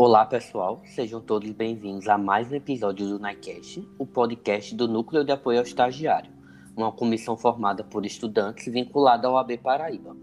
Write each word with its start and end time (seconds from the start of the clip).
Olá, 0.00 0.24
pessoal. 0.24 0.80
Sejam 0.84 1.20
todos 1.20 1.50
bem-vindos 1.50 2.06
a 2.06 2.16
mais 2.16 2.52
um 2.52 2.54
episódio 2.54 3.04
do 3.08 3.18
NICAST, 3.18 3.84
o 3.98 4.06
podcast 4.06 4.72
do 4.72 4.86
Núcleo 4.86 5.24
de 5.24 5.32
Apoio 5.32 5.58
ao 5.58 5.64
Estagiário, 5.64 6.30
uma 6.76 6.92
comissão 6.92 7.36
formada 7.36 7.82
por 7.82 8.06
estudantes 8.06 8.72
vinculada 8.72 9.26
ao 9.26 9.36
AB 9.36 9.58
Paraíba. 9.58 10.16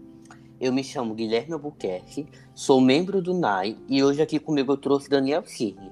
Eu 0.58 0.72
me 0.72 0.82
chamo 0.82 1.14
Guilherme 1.14 1.52
Albuquerque, 1.52 2.26
sou 2.54 2.80
membro 2.80 3.20
do 3.20 3.34
NAI 3.34 3.76
e 3.86 4.02
hoje 4.02 4.22
aqui 4.22 4.38
comigo 4.38 4.72
eu 4.72 4.78
trouxe 4.78 5.10
Daniel 5.10 5.44
Cirne. 5.44 5.90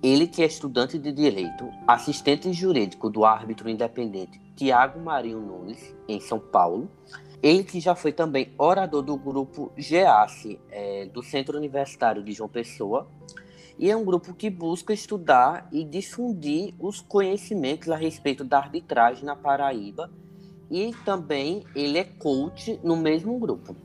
Ele 0.00 0.28
que 0.28 0.40
é 0.40 0.46
estudante 0.46 0.96
de 0.96 1.10
Direito, 1.10 1.68
assistente 1.88 2.52
jurídico 2.52 3.10
do 3.10 3.24
árbitro 3.24 3.68
independente 3.68 4.40
Tiago 4.54 5.00
Marinho 5.00 5.40
Nunes, 5.40 5.92
em 6.06 6.20
São 6.20 6.38
Paulo, 6.38 6.88
ele 7.44 7.62
que 7.62 7.78
já 7.78 7.94
foi 7.94 8.10
também 8.10 8.50
orador 8.56 9.02
do 9.02 9.18
grupo 9.18 9.70
GEASE, 9.76 10.58
é, 10.70 11.04
do 11.04 11.22
Centro 11.22 11.58
Universitário 11.58 12.24
de 12.24 12.32
João 12.32 12.48
Pessoa, 12.48 13.06
e 13.78 13.90
é 13.90 13.94
um 13.94 14.02
grupo 14.02 14.32
que 14.32 14.48
busca 14.48 14.94
estudar 14.94 15.68
e 15.70 15.84
difundir 15.84 16.72
os 16.78 17.02
conhecimentos 17.02 17.90
a 17.90 17.96
respeito 17.96 18.44
da 18.44 18.56
arbitragem 18.56 19.26
na 19.26 19.36
Paraíba, 19.36 20.10
e 20.70 20.94
também 21.04 21.64
ele 21.76 21.98
é 21.98 22.04
coach 22.04 22.80
no 22.82 22.96
mesmo 22.96 23.38
grupo. 23.38 23.76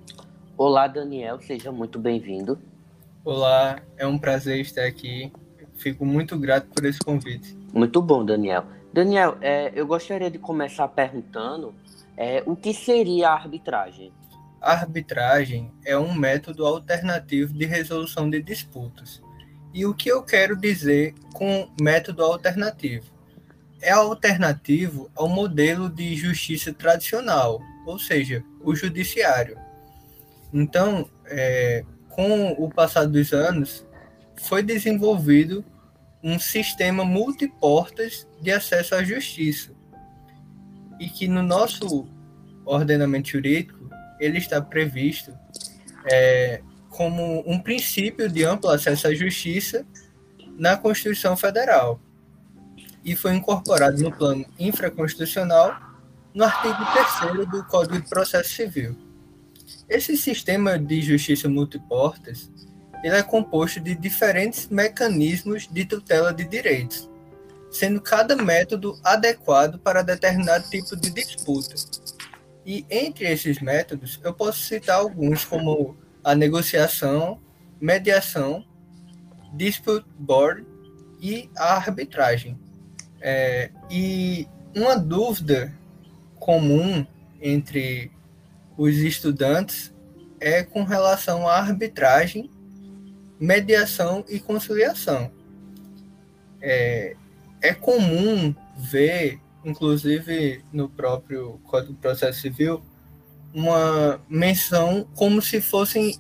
Olá, 0.58 0.88
Daniel, 0.88 1.38
seja 1.42 1.70
muito 1.70 2.00
bem-vindo. 2.00 2.58
Olá, 3.26 3.82
é 3.98 4.08
um 4.08 4.18
prazer 4.18 4.62
estar 4.62 4.86
aqui. 4.86 5.34
Fico 5.76 6.06
muito 6.06 6.40
grato 6.40 6.68
por 6.74 6.86
esse 6.86 7.00
convite. 7.00 7.58
Muito 7.74 8.02
bom, 8.02 8.24
Daniel. 8.24 8.64
Daniel, 8.94 9.38
é, 9.42 9.74
eu 9.76 9.86
gostaria 9.86 10.32
de 10.32 10.40
começar 10.40 10.88
perguntando 10.88 11.74
é, 12.20 12.44
o 12.46 12.54
que 12.54 12.74
seria 12.74 13.30
a 13.30 13.34
arbitragem? 13.34 14.12
A 14.62 14.74
arbitragem 14.74 15.72
é 15.86 15.98
um 15.98 16.14
método 16.14 16.66
alternativo 16.66 17.54
de 17.54 17.66
resolução 17.66 18.30
de 18.30 18.42
disputas. 18.42 19.22
E 19.74 19.86
o 19.86 19.94
que 19.94 20.12
eu 20.12 20.22
quero 20.22 20.58
dizer 20.58 21.16
com 21.34 21.70
método 21.80 22.22
alternativo? 22.22 23.06
É 23.82 23.92
alternativo 23.92 25.10
ao 25.16 25.30
modelo 25.30 25.90
de 25.90 26.14
justiça 26.18 26.74
tradicional, 26.74 27.62
ou 27.86 27.98
seja, 27.98 28.44
o 28.60 28.76
judiciário. 28.76 29.58
Então, 30.54 31.10
é, 31.26 31.86
com 32.10 32.52
o 32.52 32.70
passar 32.70 33.06
dos 33.06 33.32
anos, 33.32 33.86
foi 34.36 34.62
desenvolvido 34.62 35.64
um 36.22 36.38
sistema 36.38 37.06
multiportas 37.06 38.28
de 38.42 38.52
acesso 38.52 38.94
à 38.94 39.02
justiça, 39.02 39.79
e 41.00 41.10
que 41.10 41.28
no 41.28 41.42
nosso 41.42 42.08
ordenamento 42.66 43.30
jurídico 43.30 43.90
ele 44.20 44.38
está 44.38 44.62
previsto 44.62 45.34
é, 46.12 46.62
como 46.90 47.44
um 47.48 47.60
princípio 47.60 48.30
de 48.30 48.44
amplo 48.44 48.70
acesso 48.70 49.08
à 49.08 49.14
justiça 49.14 49.86
na 50.58 50.76
Constituição 50.76 51.38
Federal 51.38 52.00
e 53.04 53.16
foi 53.16 53.34
incorporado 53.34 54.02
no 54.02 54.12
plano 54.12 54.46
infraconstitucional 54.60 55.80
no 56.34 56.44
artigo 56.44 56.78
3 57.24 57.48
do 57.48 57.64
Código 57.66 58.02
de 58.02 58.10
Processo 58.10 58.50
Civil. 58.50 58.96
Esse 59.88 60.18
sistema 60.18 60.78
de 60.78 61.02
justiça 61.02 61.48
multiportas 61.48 62.52
ele 63.04 63.16
é 63.16 63.24
composto 63.24 63.80
de 63.80 63.96
diferentes 63.96 64.68
mecanismos 64.68 65.68
de 65.68 65.86
tutela 65.86 66.34
de 66.34 66.44
direitos, 66.46 67.09
sendo 67.72 68.02
cada 68.02 68.36
método 68.36 69.00
adequado 69.04 69.80
para 69.80 70.02
determinado 70.02 70.70
tipo 70.70 70.96
de 70.96 71.10
disputa. 71.12 71.76
E 72.66 72.86
entre 72.90 73.32
esses 73.32 73.60
métodos, 73.60 74.20
eu 74.24 74.34
posso 74.34 74.60
citar 74.60 74.98
alguns 74.98 75.46
como 75.46 75.98
a 76.24 76.36
negociação, 76.36 77.40
mediação, 77.80 78.66
dispute 79.54 80.06
board 80.18 80.66
e 81.20 81.50
a 81.56 81.76
arbitragem. 81.76 82.60
É, 83.22 83.72
e 83.90 84.48
uma 84.76 84.98
dúvida 84.98 85.74
comum 86.40 87.06
entre 87.42 88.12
os 88.78 88.96
estudantes 88.98 89.94
é 90.40 90.64
com 90.64 90.84
relação 90.84 91.48
à 91.48 91.58
arbitragem, 91.58 92.50
mediação 93.40 94.24
e 94.30 94.40
conciliação. 94.40 95.32
É, 96.62 97.16
é 97.62 97.74
comum 97.74 98.54
ver, 98.78 99.40
inclusive 99.64 100.64
no 100.72 100.90
próprio 100.90 101.60
Código 101.64 101.94
de 101.94 102.00
Processo 102.00 102.42
Civil, 102.42 102.84
uma 103.54 104.22
menção 104.30 105.08
como 105.16 105.42
se 105.42 105.60
fossem 105.60 106.16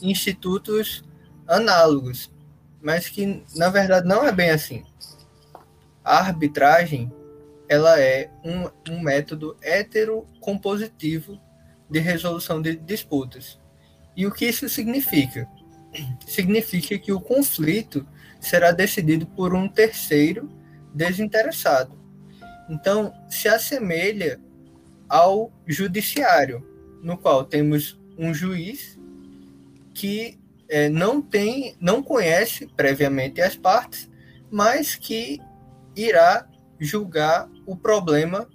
institutos 0.00 1.04
análogos, 1.46 2.32
mas 2.82 3.08
que 3.08 3.42
na 3.54 3.68
verdade 3.68 4.06
não 4.06 4.24
é 4.24 4.32
bem 4.32 4.50
assim. 4.50 4.84
A 6.02 6.18
arbitragem 6.18 7.12
ela 7.68 7.98
é 7.98 8.30
um, 8.44 8.92
um 8.92 9.00
método 9.00 9.56
heterocompositivo 9.62 11.40
de 11.88 11.98
resolução 11.98 12.60
de 12.60 12.76
disputas. 12.76 13.58
E 14.16 14.26
o 14.26 14.32
que 14.32 14.46
isso 14.46 14.68
significa? 14.68 15.48
Significa 16.26 16.98
que 16.98 17.12
o 17.12 17.20
conflito 17.20 18.06
será 18.40 18.70
decidido 18.70 19.26
por 19.26 19.54
um 19.54 19.68
terceiro 19.68 20.48
desinteressado. 20.94 21.98
Então, 22.70 23.12
se 23.28 23.48
assemelha 23.48 24.40
ao 25.08 25.52
judiciário, 25.66 26.66
no 27.02 27.18
qual 27.18 27.44
temos 27.44 28.00
um 28.16 28.32
juiz 28.32 28.98
que 29.92 30.38
é, 30.68 30.88
não 30.88 31.20
tem, 31.20 31.76
não 31.80 32.02
conhece 32.02 32.66
previamente 32.66 33.40
as 33.40 33.56
partes, 33.56 34.10
mas 34.50 34.94
que 34.94 35.40
irá 35.94 36.48
julgar 36.80 37.48
o 37.66 37.76
problema 37.76 38.48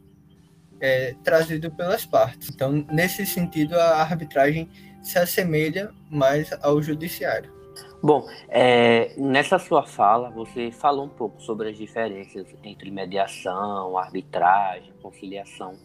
é, 0.82 1.16
trazido 1.24 1.70
pelas 1.72 2.06
partes. 2.06 2.50
Então, 2.50 2.86
nesse 2.92 3.26
sentido, 3.26 3.76
a 3.76 4.02
arbitragem 4.02 4.70
se 5.02 5.18
assemelha 5.18 5.92
mais 6.10 6.52
ao 6.62 6.82
judiciário. 6.82 7.59
Bom, 8.02 8.26
é, 8.48 9.14
nessa 9.18 9.60
sua 9.60 9.86
fala, 9.86 10.30
você 10.30 10.72
falou 10.72 11.06
um 11.06 11.10
pouco 11.10 11.42
sobre 11.42 11.70
as 11.70 11.78
diferenças 11.78 12.48
entre 12.64 12.90
mediação, 12.90 13.98
arbitragem, 13.98 14.94
conciliação, 15.02 15.78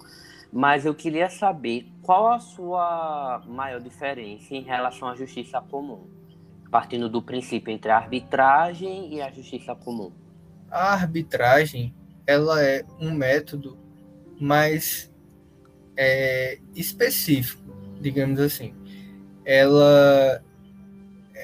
mas 0.53 0.87
eu 0.87 0.95
queria 0.95 1.29
saber 1.29 1.89
qual 2.03 2.31
a 2.33 2.39
sua 2.39 3.43
maior 3.49 3.81
diferença 3.81 4.55
em 4.55 4.63
relação 4.63 5.09
à 5.09 5.17
justiça 5.17 5.61
comum, 5.61 6.07
partindo 6.71 7.09
do 7.09 7.21
princípio 7.21 7.73
entre 7.73 7.91
a 7.91 7.97
arbitragem 7.97 9.13
e 9.13 9.21
a 9.21 9.33
justiça 9.33 9.75
comum. 9.75 10.13
A 10.71 10.93
arbitragem, 10.93 11.93
ela 12.25 12.63
é 12.63 12.85
um 13.01 13.13
método 13.13 13.77
mais 14.41 15.13
é, 15.97 16.61
específico, 16.77 17.75
digamos 18.01 18.39
assim. 18.39 18.73
Ela 19.45 20.45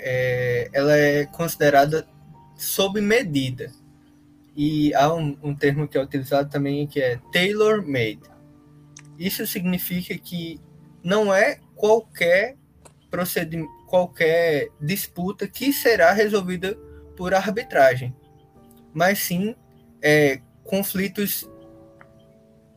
é, 0.02 0.68
ela 0.72 0.96
é 0.96 1.26
considerada 1.26 2.06
sob 2.56 3.00
medida. 3.00 3.72
E 4.56 4.92
há 4.94 5.12
um, 5.12 5.36
um 5.42 5.54
termo 5.54 5.86
que 5.86 5.96
é 5.96 6.02
utilizado 6.02 6.50
também 6.50 6.86
que 6.86 7.00
é 7.00 7.18
tailor-made. 7.32 8.20
Isso 9.18 9.46
significa 9.46 10.16
que 10.16 10.60
não 11.02 11.32
é 11.34 11.60
qualquer 11.74 12.56
procedimento, 13.10 13.70
qualquer 13.86 14.68
disputa 14.80 15.48
que 15.48 15.72
será 15.72 16.12
resolvida 16.12 16.76
por 17.16 17.34
arbitragem, 17.34 18.14
mas 18.94 19.18
sim 19.18 19.54
é, 20.00 20.40
conflitos 20.64 21.48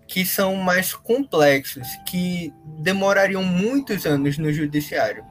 que 0.07 0.25
são 0.25 0.55
mais 0.55 0.93
complexos, 0.93 1.87
que 2.07 2.53
demorariam 2.79 3.43
muitos 3.43 4.05
anos 4.05 4.37
no 4.37 4.51
judiciário. 4.51 5.25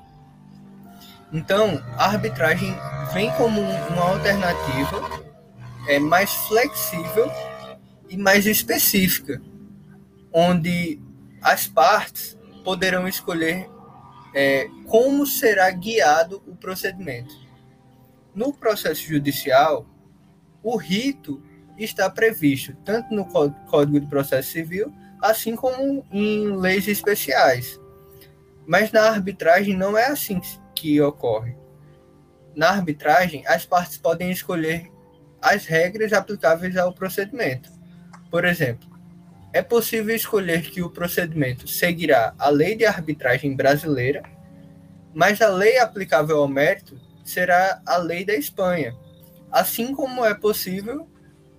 Então, 1.32 1.82
a 1.96 2.06
arbitragem 2.06 2.74
vem 3.14 3.30
como 3.32 3.60
uma 3.60 4.02
alternativa 4.02 5.24
é, 5.88 5.98
mais 5.98 6.30
flexível 6.46 7.30
e 8.08 8.16
mais 8.18 8.44
específica, 8.44 9.40
onde 10.32 11.00
as 11.40 11.66
partes 11.66 12.38
poderão 12.62 13.08
escolher 13.08 13.68
é, 14.34 14.68
como 14.86 15.26
será 15.26 15.70
guiado 15.70 16.42
o 16.46 16.54
procedimento. 16.54 17.34
No 18.34 18.52
processo 18.52 19.02
judicial, 19.02 19.86
o 20.62 20.76
rito 20.76 21.42
está 21.78 22.08
previsto 22.08 22.76
tanto 22.84 23.14
no 23.14 23.24
Código 23.24 23.98
de 23.98 24.06
Processo 24.06 24.50
Civil, 24.50 24.92
assim 25.20 25.56
como 25.56 26.04
em 26.12 26.56
leis 26.56 26.86
especiais. 26.86 27.80
Mas 28.66 28.92
na 28.92 29.08
arbitragem 29.08 29.76
não 29.76 29.96
é 29.96 30.06
assim 30.06 30.40
que 30.82 31.00
ocorre. 31.00 31.54
Na 32.56 32.70
arbitragem, 32.70 33.46
as 33.46 33.64
partes 33.64 33.96
podem 33.96 34.32
escolher 34.32 34.90
as 35.40 35.64
regras 35.64 36.12
aplicáveis 36.12 36.76
ao 36.76 36.92
procedimento. 36.92 37.70
Por 38.28 38.44
exemplo, 38.44 38.90
é 39.52 39.62
possível 39.62 40.14
escolher 40.14 40.62
que 40.62 40.82
o 40.82 40.90
procedimento 40.90 41.68
seguirá 41.68 42.34
a 42.36 42.48
lei 42.48 42.74
de 42.74 42.84
arbitragem 42.84 43.54
brasileira, 43.54 44.24
mas 45.14 45.40
a 45.40 45.48
lei 45.48 45.78
aplicável 45.78 46.38
ao 46.38 46.48
mérito 46.48 47.00
será 47.24 47.80
a 47.86 47.96
lei 47.98 48.24
da 48.24 48.34
Espanha, 48.34 48.92
assim 49.52 49.94
como 49.94 50.24
é 50.24 50.34
possível 50.34 51.08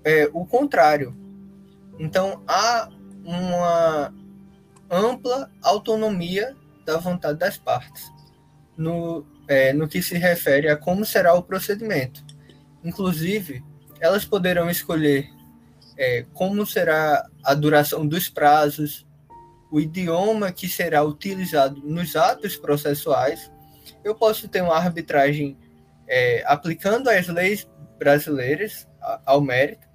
é, 0.04 0.30
o 0.34 0.46
contrário. 0.46 1.16
Então 1.98 2.44
há 2.46 2.90
uma 3.24 4.14
ampla 4.92 5.50
autonomia 5.62 6.58
da 6.86 6.98
vontade 6.98 7.40
das 7.40 7.58
partes 7.58 8.13
no, 8.78 9.26
é, 9.48 9.74
no 9.74 9.88
que 9.88 10.02
se 10.02 10.18
refere 10.18 10.70
a 10.70 10.78
como 10.78 11.06
será 11.06 11.34
o 11.34 11.44
procedimento. 11.44 12.24
Inclusive, 12.84 13.64
elas 14.00 14.26
poderão 14.26 14.70
escolher 14.70 15.30
é, 15.98 16.26
como 16.34 16.66
será 16.66 17.26
a 17.44 17.54
duração 17.54 18.06
dos 18.06 18.30
prazos, 18.30 19.06
o 19.72 19.80
idioma 19.80 20.52
que 20.52 20.68
será 20.68 21.04
utilizado 21.04 21.82
nos 21.84 22.16
atos 22.16 22.56
processuais. 22.56 23.52
Eu 24.04 24.16
posso 24.16 24.48
ter 24.48 24.62
uma 24.62 24.76
arbitragem 24.76 25.58
é, 26.08 26.44
aplicando 26.46 27.10
as 27.10 27.28
leis 27.28 27.68
brasileiras 27.98 28.88
ao 29.26 29.42
mérito, 29.42 29.88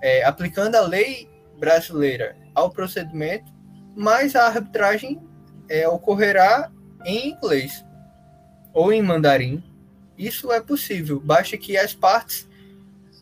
é, 0.00 0.24
aplicando 0.24 0.76
a 0.76 0.80
lei 0.80 1.28
brasileira 1.58 2.36
ao 2.54 2.70
procedimento, 2.70 3.52
mas 3.96 4.34
a 4.34 4.46
arbitragem 4.46 5.20
é, 5.68 5.86
ocorrerá 5.88 6.70
em 7.04 7.30
inglês 7.30 7.84
ou 8.72 8.92
em 8.92 9.02
mandarim. 9.02 9.62
Isso 10.16 10.52
é 10.52 10.60
possível, 10.60 11.20
basta 11.20 11.56
que 11.56 11.76
as 11.76 11.94
partes 11.94 12.48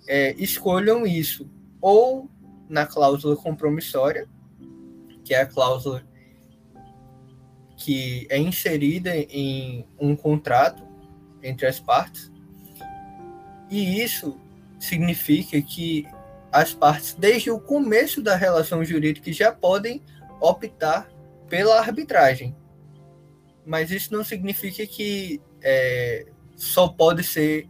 é, 0.07 0.35
escolham 0.39 1.07
isso 1.07 1.49
ou 1.81 2.29
na 2.69 2.87
cláusula 2.87 3.37
compromissória, 3.37 4.29
que 5.25 5.35
é 5.35 5.41
a 5.41 5.47
cláusula 5.47 6.05
que 7.77 8.27
é 8.29 8.37
inserida 8.37 9.17
em 9.17 9.87
um 9.99 10.15
contrato 10.15 10.83
entre 11.43 11.67
as 11.67 11.81
partes, 11.81 12.31
e 13.71 14.03
isso 14.03 14.39
significa 14.79 15.61
que 15.63 16.07
as 16.53 16.75
partes, 16.75 17.15
desde 17.15 17.51
o 17.51 17.61
começo 17.61 18.21
da 18.21 18.35
relação 18.35 18.85
jurídica, 18.85 19.33
já 19.33 19.53
podem 19.53 20.03
optar 20.41 21.09
pela 21.49 21.79
arbitragem. 21.79 22.55
Mas 23.71 23.93
isso 23.93 24.13
não 24.13 24.25
significa 24.25 24.85
que 24.85 25.41
é, 25.63 26.27
só 26.57 26.89
pode 26.89 27.23
ser 27.23 27.69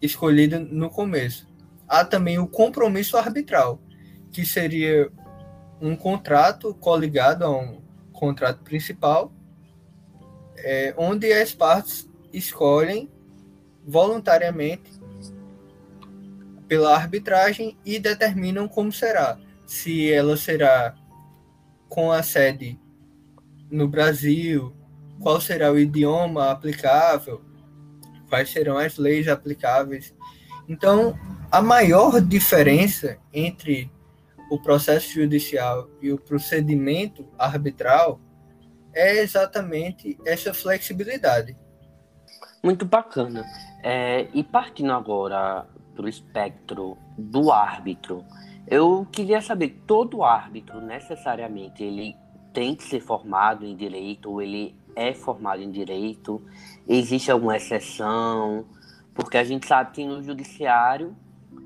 escolhido 0.00 0.60
no 0.60 0.88
começo. 0.88 1.48
Há 1.88 2.04
também 2.04 2.38
o 2.38 2.46
compromisso 2.46 3.16
arbitral, 3.16 3.82
que 4.30 4.46
seria 4.46 5.10
um 5.80 5.96
contrato 5.96 6.72
coligado 6.74 7.44
a 7.44 7.50
um 7.50 7.82
contrato 8.12 8.62
principal, 8.62 9.32
é, 10.58 10.94
onde 10.96 11.32
as 11.32 11.52
partes 11.52 12.08
escolhem 12.32 13.10
voluntariamente 13.84 14.92
pela 16.68 16.94
arbitragem 16.94 17.76
e 17.84 17.98
determinam 17.98 18.68
como 18.68 18.92
será. 18.92 19.40
Se 19.66 20.08
ela 20.08 20.36
será 20.36 20.94
com 21.88 22.12
a 22.12 22.22
sede 22.22 22.78
no 23.68 23.88
Brasil, 23.88 24.72
qual 25.20 25.40
será 25.40 25.72
o 25.72 25.78
idioma 25.78 26.50
aplicável, 26.50 27.42
quais 28.28 28.50
serão 28.50 28.78
as 28.78 28.96
leis 28.96 29.28
aplicáveis. 29.28 30.14
Então, 30.68 31.18
a 31.50 31.62
maior 31.62 32.20
diferença 32.20 33.18
entre 33.32 33.90
o 34.50 34.60
processo 34.60 35.12
judicial 35.12 35.88
e 36.00 36.12
o 36.12 36.18
procedimento 36.18 37.26
arbitral 37.38 38.20
é 38.92 39.18
exatamente 39.18 40.18
essa 40.24 40.54
flexibilidade. 40.54 41.56
Muito 42.62 42.84
bacana. 42.84 43.44
É, 43.82 44.26
e 44.32 44.42
partindo 44.42 44.92
agora 44.92 45.66
para 45.94 46.06
o 46.06 46.08
espectro 46.08 46.96
do 47.16 47.52
árbitro, 47.52 48.24
eu 48.66 49.06
queria 49.12 49.40
saber, 49.40 49.82
todo 49.86 50.24
árbitro 50.24 50.80
necessariamente 50.80 51.82
ele 51.82 52.16
tem 52.52 52.74
que 52.74 52.84
ser 52.84 53.00
formado 53.00 53.64
em 53.64 53.76
direito 53.76 54.30
ou 54.30 54.42
ele 54.42 54.74
é 54.96 55.12
formado 55.12 55.62
em 55.62 55.70
direito? 55.70 56.42
Existe 56.88 57.30
alguma 57.30 57.56
exceção? 57.56 58.64
Porque 59.14 59.36
a 59.36 59.44
gente 59.44 59.66
sabe 59.66 59.92
que 59.92 60.04
no 60.04 60.22
judiciário 60.22 61.14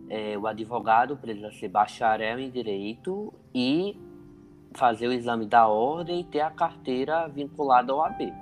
é, 0.09 0.37
o 0.37 0.47
advogado 0.47 1.17
precisa 1.17 1.51
ser 1.53 1.69
bacharel 1.69 2.41
em 2.41 2.51
direito 2.51 3.33
e 3.55 3.97
fazer 4.75 5.09
o 5.09 5.13
exame 5.13 5.47
da 5.47 5.67
ordem 5.67 6.21
e 6.21 6.25
ter 6.25 6.41
a 6.41 6.51
carteira 6.51 7.29
vinculada 7.29 7.93
ao 7.93 8.05
AB. 8.05 8.33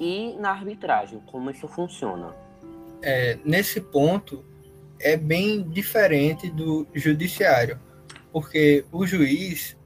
E 0.00 0.34
na 0.38 0.50
arbitragem, 0.50 1.20
como 1.26 1.50
isso 1.50 1.68
funciona? 1.68 2.34
É, 3.02 3.38
nesse 3.44 3.80
ponto, 3.80 4.44
é 5.00 5.16
bem 5.16 5.62
diferente 5.62 6.50
do 6.50 6.86
judiciário, 6.94 7.78
porque 8.32 8.84
o 8.92 9.06
juiz 9.06 9.76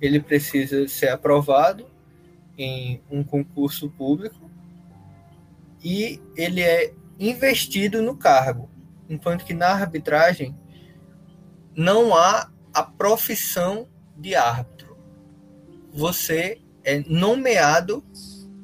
ele 0.00 0.20
precisa 0.20 0.88
ser 0.88 1.08
aprovado 1.08 1.86
em 2.62 3.02
um 3.10 3.24
concurso 3.24 3.88
público 3.90 4.50
e 5.82 6.20
ele 6.36 6.62
é 6.62 6.92
investido 7.18 8.02
no 8.02 8.16
cargo, 8.16 8.68
enquanto 9.08 9.44
que 9.44 9.54
na 9.54 9.68
arbitragem 9.68 10.54
não 11.74 12.14
há 12.14 12.50
a 12.72 12.82
profissão 12.82 13.88
de 14.16 14.34
árbitro. 14.34 14.96
Você 15.92 16.60
é 16.84 17.00
nomeado 17.06 18.04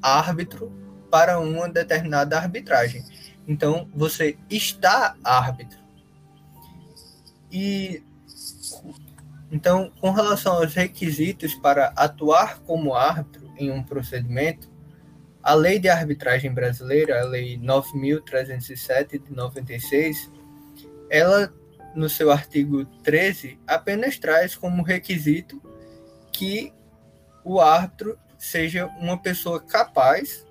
árbitro 0.03 0.73
para 1.11 1.41
uma 1.41 1.69
determinada 1.69 2.37
arbitragem. 2.37 3.03
Então, 3.49 3.89
você 3.95 4.37
está 4.51 5.17
árbitro. 5.25 5.79
E 7.51 8.03
então, 9.51 9.93
com 10.01 10.11
relação 10.11 10.55
aos 10.55 10.75
requisitos 10.75 11.55
para 11.55 11.93
atuar 11.97 12.59
como 12.61 12.95
árbitro 12.95 13.46
em 13.59 13.71
um 13.71 13.83
procedimento, 13.83 14.69
a 15.43 15.55
Lei 15.55 15.79
de 15.79 15.89
Arbitragem 15.89 16.53
Brasileira, 16.53 17.21
a 17.21 17.25
Lei 17.25 17.57
9307 17.57 19.19
de 19.19 19.33
96, 19.33 20.31
ela 21.09 21.53
no 21.95 22.09
seu 22.09 22.31
artigo 22.31 22.85
13 23.03 23.59
apenas 23.67 24.19
traz 24.19 24.55
como 24.55 24.83
requisito 24.83 25.63
que 26.33 26.73
o 27.45 27.61
árbitro 27.61 28.19
seja 28.37 28.87
uma 28.99 29.17
pessoa 29.17 29.61
capaz 29.61 30.45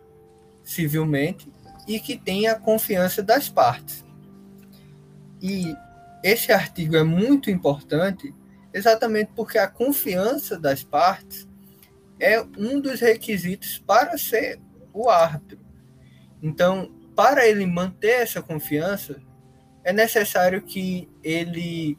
civilmente 0.64 1.52
e 1.88 2.00
que 2.00 2.18
tenha 2.18 2.54
a 2.54 2.60
confiança 2.60 3.22
das 3.22 3.48
partes. 3.50 4.04
E 5.42 5.76
esse 6.24 6.52
artigo 6.52 6.96
é 6.96 7.04
muito 7.04 7.52
importante 7.52 8.34
exatamente 8.74 9.32
porque 9.36 9.58
a 9.58 9.68
confiança 9.68 10.58
das 10.58 10.84
partes 10.84 11.48
é 12.20 12.42
um 12.58 12.80
dos 12.80 13.00
requisitos 13.00 13.80
para 13.80 14.18
ser 14.18 14.60
o 14.94 15.10
árbitro. 15.10 15.60
Então, 16.42 16.92
para 17.16 17.48
ele 17.48 17.66
manter 17.66 18.22
essa 18.22 18.42
confiança, 18.42 19.22
é 19.84 19.94
necessário 19.94 20.62
que 20.62 21.10
ele 21.24 21.98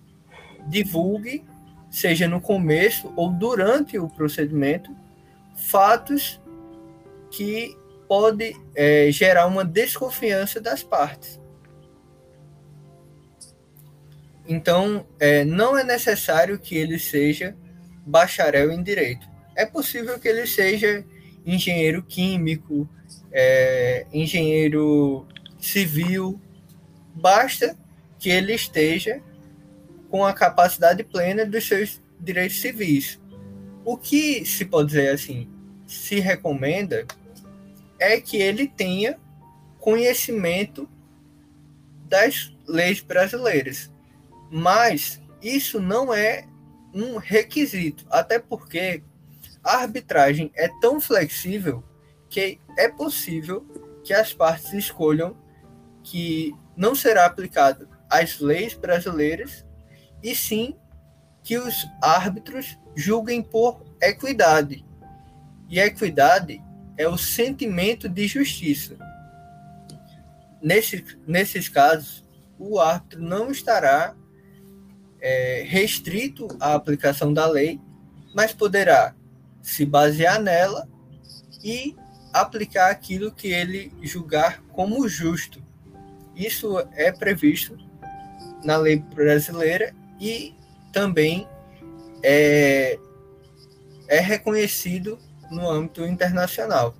divulgue, 0.68 1.44
seja 1.90 2.26
no 2.28 2.40
começo 2.40 3.12
ou 3.16 3.30
durante 3.30 3.99
o 3.99 4.08
procedimento, 4.08 4.94
fatos 5.54 6.40
que 7.30 7.76
pode 8.08 8.54
é, 8.75 9.11
gerar 9.11 9.46
uma 9.46 9.64
desconfiança 9.64 10.61
das 10.61 10.82
partes. 10.82 11.40
Então, 14.49 15.06
é, 15.18 15.44
não 15.44 15.76
é 15.76 15.82
necessário 15.82 16.58
que 16.58 16.76
ele 16.76 16.99
seja 16.99 17.56
bacharel 18.06 18.70
em 18.70 18.82
direito. 18.82 19.28
É 19.56 19.64
possível 19.66 20.20
que 20.20 20.28
ele 20.28 20.46
seja 20.46 21.04
engenheiro 21.44 22.02
químico, 22.02 22.88
é, 23.32 24.06
engenheiro 24.12 25.26
civil. 25.58 26.40
Basta 27.14 27.76
que 28.18 28.28
ele 28.28 28.52
esteja 28.52 29.22
com 30.10 30.25
a 30.25 30.32
capacidade 30.32 31.02
plena 31.02 31.44
dos 31.44 31.66
seus 31.66 32.00
direitos 32.20 32.60
civis. 32.60 33.18
O 33.84 33.96
que 33.96 34.44
se 34.44 34.64
pode 34.64 34.88
dizer 34.88 35.08
assim, 35.08 35.48
se 35.86 36.20
recomenda 36.20 37.06
é 37.98 38.20
que 38.20 38.36
ele 38.36 38.68
tenha 38.68 39.18
conhecimento 39.78 40.88
das 42.08 42.54
leis 42.66 43.00
brasileiras. 43.00 43.90
Mas 44.50 45.20
isso 45.40 45.80
não 45.80 46.12
é 46.12 46.46
um 46.92 47.16
requisito, 47.16 48.06
até 48.10 48.38
porque 48.38 49.02
a 49.66 49.78
arbitragem 49.78 50.52
é 50.54 50.68
tão 50.80 51.00
flexível 51.00 51.82
que 52.28 52.61
é 52.78 52.88
possível 52.88 53.66
que 54.04 54.14
as 54.14 54.32
partes 54.32 54.73
escolham 54.73 55.37
que 56.04 56.54
não 56.76 56.94
será 56.94 57.26
aplicado 57.26 57.88
as 58.08 58.38
leis 58.38 58.75
brasileiras 58.75 59.66
e 60.23 60.37
sim 60.37 60.76
que 61.42 61.58
os 61.58 61.85
árbitros 62.00 62.78
julguem 62.94 63.42
por 63.42 63.85
equidade. 64.00 64.85
E 65.68 65.80
equidade 65.80 66.62
é 66.96 67.08
o 67.08 67.18
sentimento 67.18 68.08
de 68.08 68.28
justiça. 68.28 68.96
nesse, 70.62 71.04
nesses 71.26 71.68
casos, 71.68 72.25
o 72.56 72.78
árbitro 72.78 73.20
não 73.20 73.50
estará 73.50 74.14
é, 75.20 75.64
restrito 75.66 76.46
à 76.61 76.75
aplicação 76.75 77.32
da 77.32 77.49
lei, 77.49 77.80
mas 78.32 78.52
poderá 78.52 79.12
se 79.66 79.85
basear 79.85 80.40
nela 80.40 80.88
e 81.62 81.96
aplicar 82.32 82.88
aquilo 82.88 83.32
que 83.32 83.49
ele 83.49 83.92
julgar 84.00 84.62
como 84.68 85.08
justo. 85.08 85.61
Isso 86.37 86.78
é 86.92 87.11
previsto 87.11 87.76
na 88.62 88.76
lei 88.76 88.99
brasileira 88.99 89.92
e 90.20 90.54
também 90.92 91.49
é, 92.23 92.96
é 94.06 94.20
reconhecido 94.20 95.18
no 95.50 95.68
âmbito 95.68 96.06
internacional. 96.06 96.94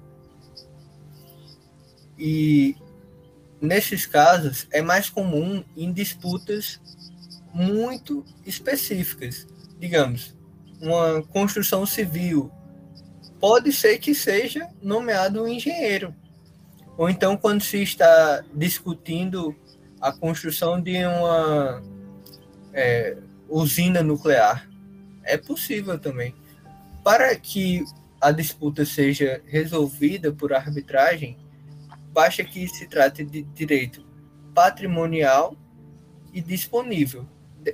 E 2.19 2.75
nesses 3.61 4.07
casos 4.07 4.67
é 4.73 4.83
mais 4.83 5.09
comum 5.09 5.63
em 5.77 5.93
disputas 5.93 6.81
muito 7.55 8.25
específicas. 8.45 9.47
Digamos, 9.79 10.37
uma 10.81 11.23
construção 11.23 11.87
civil 11.87 12.51
pode 13.41 13.73
ser 13.73 13.99
que 13.99 14.15
seja 14.15 14.69
nomeado 14.83 15.43
um 15.43 15.49
engenheiro. 15.49 16.15
Ou 16.97 17.11
então, 17.11 17.37
quando 17.37 17.63
se 17.63 17.83
está 17.83 18.43
discutindo 18.55 19.55
a 20.01 20.13
construção 20.13 20.81
de 20.81 21.05
uma 21.05 21.83
é, 22.73 23.17
usina 23.49 24.03
nuclear, 24.03 24.69
é 25.23 25.37
possível 25.37 25.99
também. 25.99 26.35
Para 27.05 27.35
que 27.37 27.85
a 28.21 28.33
disputa 28.33 28.85
seja 28.85 29.43
resolvida 29.47 30.33
por 30.33 30.53
arbitragem, 30.53 31.37
basta 32.13 32.43
que 32.43 32.67
se 32.67 32.87
trate 32.87 33.25
de 33.25 33.43
direito 33.43 34.05
patrimonial 34.55 35.55
e 36.33 36.41
disponível. 36.41 37.27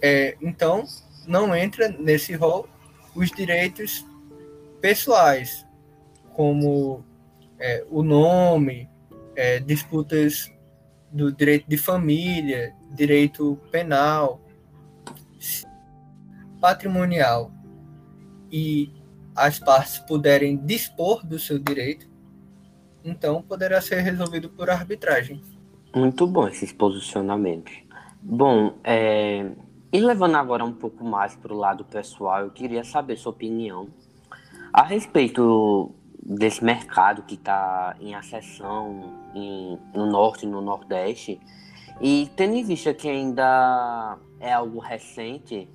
É, 0.02 0.36
então, 0.40 0.84
não 1.26 1.54
entra 1.54 1.88
nesse 1.88 2.34
rol 2.34 2.68
os 3.14 3.30
direitos 3.30 4.04
pessoais, 4.82 5.64
como 6.34 7.04
é, 7.58 7.86
o 7.88 8.02
nome, 8.02 8.90
é, 9.36 9.60
disputas 9.60 10.52
do 11.10 11.30
direito 11.32 11.68
de 11.68 11.78
família, 11.78 12.74
direito 12.90 13.56
penal, 13.70 14.40
patrimonial 16.60 17.52
e 18.50 18.92
as 19.36 19.58
partes 19.58 19.98
puderem 19.98 20.56
dispor 20.56 21.24
do 21.24 21.38
seu 21.38 21.58
direito, 21.58 22.10
então 23.04 23.40
poderá 23.40 23.80
ser 23.80 24.00
resolvido 24.00 24.50
por 24.50 24.68
arbitragem. 24.68 25.40
Muito 25.94 26.26
bom 26.26 26.48
esses 26.48 26.72
posicionamentos. 26.72 27.72
Bom, 28.20 28.74
é... 28.82 29.50
e 29.92 30.00
levando 30.00 30.36
agora 30.36 30.64
um 30.64 30.72
pouco 30.72 31.04
mais 31.04 31.36
para 31.36 31.52
o 31.52 31.56
lado 31.56 31.84
pessoal, 31.84 32.40
eu 32.40 32.50
queria 32.50 32.82
saber 32.82 33.16
sua 33.16 33.32
opinião 33.32 33.88
a 34.72 34.82
respeito 34.82 35.94
desse 36.22 36.64
mercado 36.64 37.22
que 37.22 37.34
está 37.34 37.96
em 38.00 38.14
acessão 38.14 39.12
em, 39.34 39.78
no 39.94 40.06
norte 40.06 40.46
e 40.46 40.48
no 40.48 40.62
nordeste, 40.62 41.40
e 42.00 42.30
tendo 42.36 42.54
em 42.54 42.64
vista 42.64 42.94
que 42.94 43.08
ainda 43.08 44.18
é 44.40 44.52
algo 44.52 44.78
recente, 44.78 45.68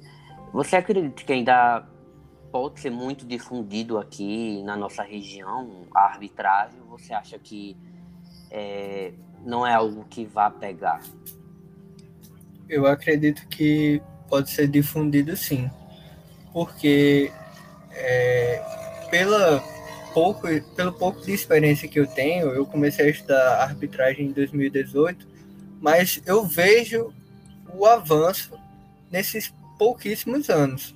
você 0.51 0.75
acredita 0.77 1.23
que 1.23 1.31
ainda 1.31 1.85
pode 2.51 2.79
ser 2.79 2.89
muito 2.89 3.25
difundido 3.25 3.97
aqui 3.97 4.63
na 4.63 4.75
nossa 4.75 5.03
região 5.03 5.85
a 5.93 6.05
arbitragem? 6.05 6.79
Você 6.89 7.13
acha 7.13 7.37
que 7.37 7.77
é, 8.49 9.13
não 9.45 9.67
é 9.67 9.73
algo 9.73 10.05
que 10.09 10.25
vá 10.25 10.49
pegar? 10.49 11.01
Eu 12.67 12.87
acredito 12.87 13.47
que 13.47 14.01
pode 14.27 14.49
ser 14.49 14.67
difundido 14.67 15.35
sim, 15.35 15.69
porque 16.51 17.31
é, 17.91 18.86
pela 19.09 19.63
pouco, 20.13 20.47
pelo 20.75 20.93
pouco 20.93 21.21
de 21.21 21.31
experiência 21.31 21.87
que 21.87 21.99
eu 21.99 22.07
tenho, 22.07 22.47
eu 22.49 22.65
comecei 22.65 23.05
a 23.05 23.09
estudar 23.09 23.61
arbitragem 23.61 24.27
em 24.27 24.31
2018, 24.31 25.27
mas 25.79 26.21
eu 26.25 26.45
vejo 26.45 27.13
o 27.73 27.85
avanço 27.85 28.57
nesses 29.11 29.53
pouquíssimos 29.77 30.49
anos. 30.49 30.95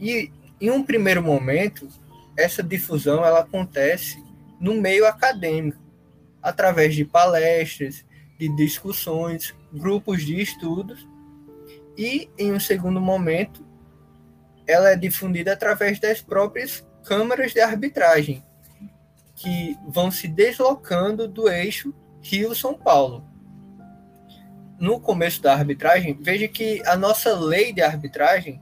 E 0.00 0.30
em 0.60 0.70
um 0.70 0.82
primeiro 0.82 1.22
momento, 1.22 1.88
essa 2.36 2.62
difusão 2.62 3.24
ela 3.24 3.40
acontece 3.40 4.22
no 4.60 4.74
meio 4.80 5.06
acadêmico, 5.06 5.82
através 6.42 6.94
de 6.94 7.04
palestras, 7.04 8.04
de 8.38 8.48
discussões, 8.56 9.54
grupos 9.72 10.24
de 10.24 10.40
estudos, 10.40 11.06
e 11.96 12.28
em 12.38 12.52
um 12.52 12.60
segundo 12.60 13.00
momento, 13.00 13.64
ela 14.66 14.90
é 14.90 14.96
difundida 14.96 15.52
através 15.52 15.98
das 15.98 16.20
próprias 16.20 16.86
câmaras 17.04 17.52
de 17.52 17.60
arbitragem, 17.60 18.42
que 19.34 19.76
vão 19.88 20.10
se 20.10 20.28
deslocando 20.28 21.28
do 21.28 21.48
eixo 21.48 21.94
Rio-São 22.22 22.74
Paulo. 22.74 23.24
No 24.78 25.00
começo 25.00 25.42
da 25.42 25.54
arbitragem, 25.54 26.18
veja 26.20 26.48
que 26.48 26.82
a 26.86 26.96
nossa 26.96 27.34
lei 27.34 27.72
de 27.72 27.82
arbitragem 27.82 28.60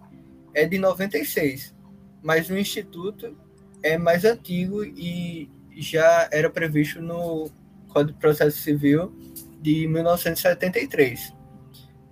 é 0.54 0.66
de 0.66 0.78
96, 0.78 1.75
mas 2.23 2.50
o 2.50 2.56
Instituto 2.56 3.37
é 3.82 3.97
mais 3.97 4.25
antigo 4.25 4.85
e 4.85 5.50
já 5.76 6.28
era 6.30 6.50
previsto 6.50 7.00
no 7.00 7.50
Código 7.88 8.14
de 8.14 8.18
Processo 8.21 8.59
Civil 8.59 9.12
de 9.61 9.87
1973. 9.87 11.35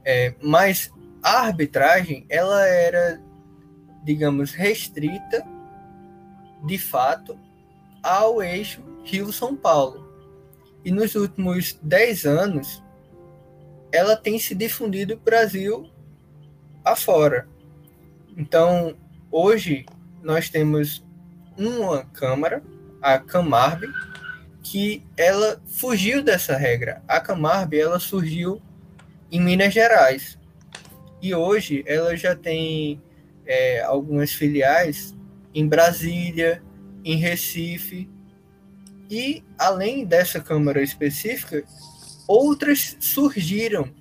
É, 0.05 0.35
mas 0.43 0.91
a 1.23 1.41
arbitragem 1.41 2.25
ela 2.29 2.67
era, 2.67 3.21
digamos, 4.03 4.53
restrita 4.53 5.45
de 6.65 6.79
fato 6.79 7.39
ao 8.03 8.43
eixo 8.43 8.83
Rio-São 9.05 9.57
Paulo. 9.57 10.09
E 10.85 10.91
nos 10.91 11.15
últimos 11.15 11.79
10 11.83 12.25
anos, 12.25 12.83
ela 13.93 14.17
tem 14.17 14.39
se 14.39 14.55
difundido 14.55 15.15
o 15.15 15.19
Brasil 15.19 15.91
afora. 16.85 17.49
Então, 18.37 18.97
hoje, 19.31 19.85
nós 20.23 20.49
temos 20.49 21.05
uma 21.59 22.05
Câmara, 22.05 22.63
a 23.03 23.19
Camarb, 23.19 23.85
que 24.63 25.03
ela 25.17 25.61
fugiu 25.67 26.23
dessa 26.23 26.57
regra. 26.57 27.03
A 27.09 27.21
Camarb, 27.21 27.75
ela 27.75 27.99
surgiu 27.99 28.61
em 29.31 29.41
Minas 29.41 29.73
Gerais. 29.73 30.39
E 31.21 31.35
hoje 31.35 31.83
ela 31.87 32.17
já 32.17 32.35
tem 32.35 33.01
é, 33.51 33.83
algumas 33.83 34.33
filiais 34.33 35.13
em 35.53 35.67
Brasília, 35.67 36.63
em 37.05 37.17
Recife. 37.17 38.09
E, 39.11 39.43
além 39.59 40.07
dessa 40.07 40.41
Câmara 40.41 40.81
específica, 40.81 41.65
outras 42.29 42.97
surgiram. 43.01 43.93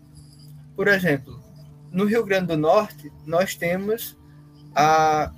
Por 0.75 0.87
exemplo, 0.87 1.43
no 1.91 2.05
Rio 2.05 2.23
Grande 2.23 2.45
do 2.45 2.57
Norte, 2.57 3.11
nós 3.25 3.55
temos 3.55 4.15
a 4.75 5.33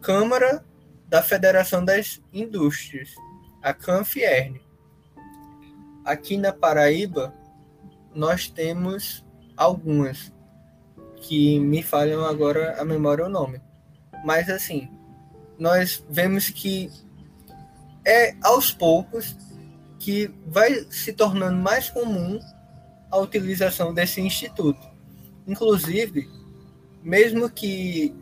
Câmara 0.00 0.64
da 1.08 1.20
Federação 1.20 1.84
das 1.84 2.22
Indústrias, 2.32 3.12
a 3.60 3.74
Canfierne. 3.74 4.60
Aqui 6.04 6.36
na 6.36 6.52
Paraíba, 6.52 7.34
nós 8.14 8.48
temos 8.48 9.26
algumas 9.56 10.32
que 11.20 11.58
me 11.58 11.82
falham 11.82 12.24
agora 12.24 12.80
a 12.80 12.84
memória 12.84 13.26
o 13.26 13.28
nome. 13.28 13.60
Mas 14.24 14.48
assim, 14.48 14.88
nós 15.58 16.04
vemos 16.08 16.50
que 16.50 16.90
é 18.04 18.34
aos 18.42 18.70
poucos 18.72 19.36
que 19.98 20.30
vai 20.46 20.86
se 20.90 21.12
tornando 21.12 21.56
mais 21.56 21.90
comum 21.90 22.40
a 23.10 23.18
utilização 23.18 23.92
desse 23.92 24.20
instituto. 24.20 24.86
Inclusive, 25.46 26.28
mesmo 27.02 27.50
que 27.50 28.14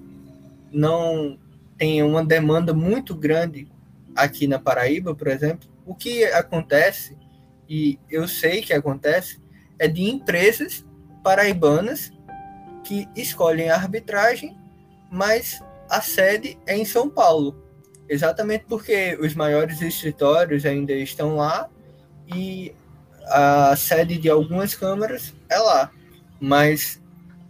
não 0.73 1.39
tenha 1.77 2.05
uma 2.07 2.25
demanda 2.25 2.73
muito 2.73 3.15
grande 3.15 3.69
aqui 4.15 4.47
na 4.47 4.59
Paraíba, 4.59 5.15
por 5.15 5.29
exemplo, 5.29 5.69
o 5.85 5.95
que 5.95 6.25
acontece, 6.25 7.17
e 7.69 7.99
eu 8.11 8.27
sei 8.27 8.63
que 8.63 8.73
acontece, 8.73 9.41
é 9.79 9.87
de 9.87 10.03
empresas 10.05 10.85
paraibanas 11.23 12.13
que 12.87 13.09
escolhem 13.17 13.69
a 13.69 13.75
arbitragem, 13.75 14.57
mas 15.11 15.61
a 15.91 16.01
sede 16.01 16.57
é 16.67 16.77
em 16.77 16.85
São 16.85 17.11
Paulo. 17.11 17.65
Exatamente 18.09 18.65
porque 18.69 19.19
os 19.21 19.35
maiores 19.35 19.83
escritórios 19.83 20.65
ainda 20.65 20.93
estão 20.93 21.35
lá 21.37 21.69
e 22.33 22.73
a 23.25 23.75
sede 23.77 24.17
de 24.19 24.31
algumas 24.31 24.77
câmaras 24.77 25.35
é 25.49 25.59
lá. 25.59 25.91
Mas, 26.41 27.03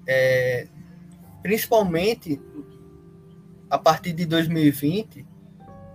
é, 0.06 0.66
principalmente 1.42 2.40
a 3.68 3.76
partir 3.76 4.14
de 4.14 4.24
2020, 4.24 5.26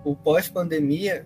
o 0.04 0.16
pós-pandemia, 0.16 1.26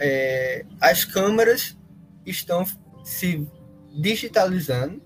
é, 0.00 0.64
as 0.80 1.04
câmaras 1.04 1.76
estão 2.24 2.64
se 3.02 3.44
digitalizando, 3.92 5.02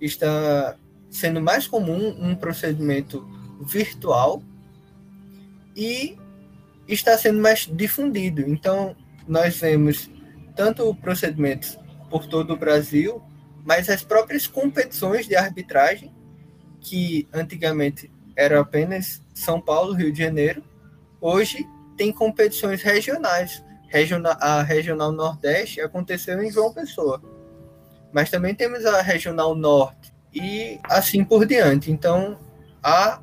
está 0.00 0.76
sendo 1.10 1.40
mais 1.40 1.66
comum 1.66 2.16
um 2.20 2.34
procedimento 2.34 3.26
virtual 3.60 4.42
e 5.74 6.16
está 6.86 7.16
sendo 7.16 7.40
mais 7.40 7.68
difundido. 7.70 8.42
Então, 8.42 8.96
nós 9.26 9.58
vemos 9.58 10.10
tanto 10.56 10.94
procedimentos 10.96 11.78
por 12.10 12.26
todo 12.26 12.54
o 12.54 12.56
Brasil, 12.56 13.22
mas 13.64 13.88
as 13.88 14.02
próprias 14.02 14.46
competições 14.46 15.26
de 15.26 15.36
arbitragem, 15.36 16.14
que 16.80 17.28
antigamente 17.32 18.10
eram 18.34 18.60
apenas 18.60 19.22
São 19.34 19.60
Paulo, 19.60 19.92
Rio 19.92 20.12
de 20.12 20.18
Janeiro, 20.18 20.64
hoje 21.20 21.66
tem 21.96 22.12
competições 22.12 22.82
regionais. 22.82 23.62
A 24.40 24.62
Regional 24.62 25.12
Nordeste 25.12 25.80
aconteceu 25.80 26.42
em 26.42 26.50
João 26.50 26.72
Pessoa. 26.72 27.22
Mas 28.12 28.30
também 28.30 28.54
temos 28.54 28.84
a 28.84 29.02
Regional 29.02 29.54
Norte 29.54 30.12
e 30.40 30.80
assim 30.84 31.24
por 31.24 31.46
diante. 31.46 31.90
Então, 31.90 32.38
há 32.82 33.20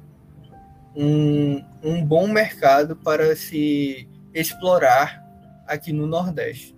um, 0.95 1.63
um 1.83 2.05
bom 2.05 2.27
mercado 2.27 2.95
para 2.95 3.35
se 3.35 4.07
explorar 4.33 5.23
aqui 5.67 5.91
no 5.91 6.05
Nordeste. 6.07 6.75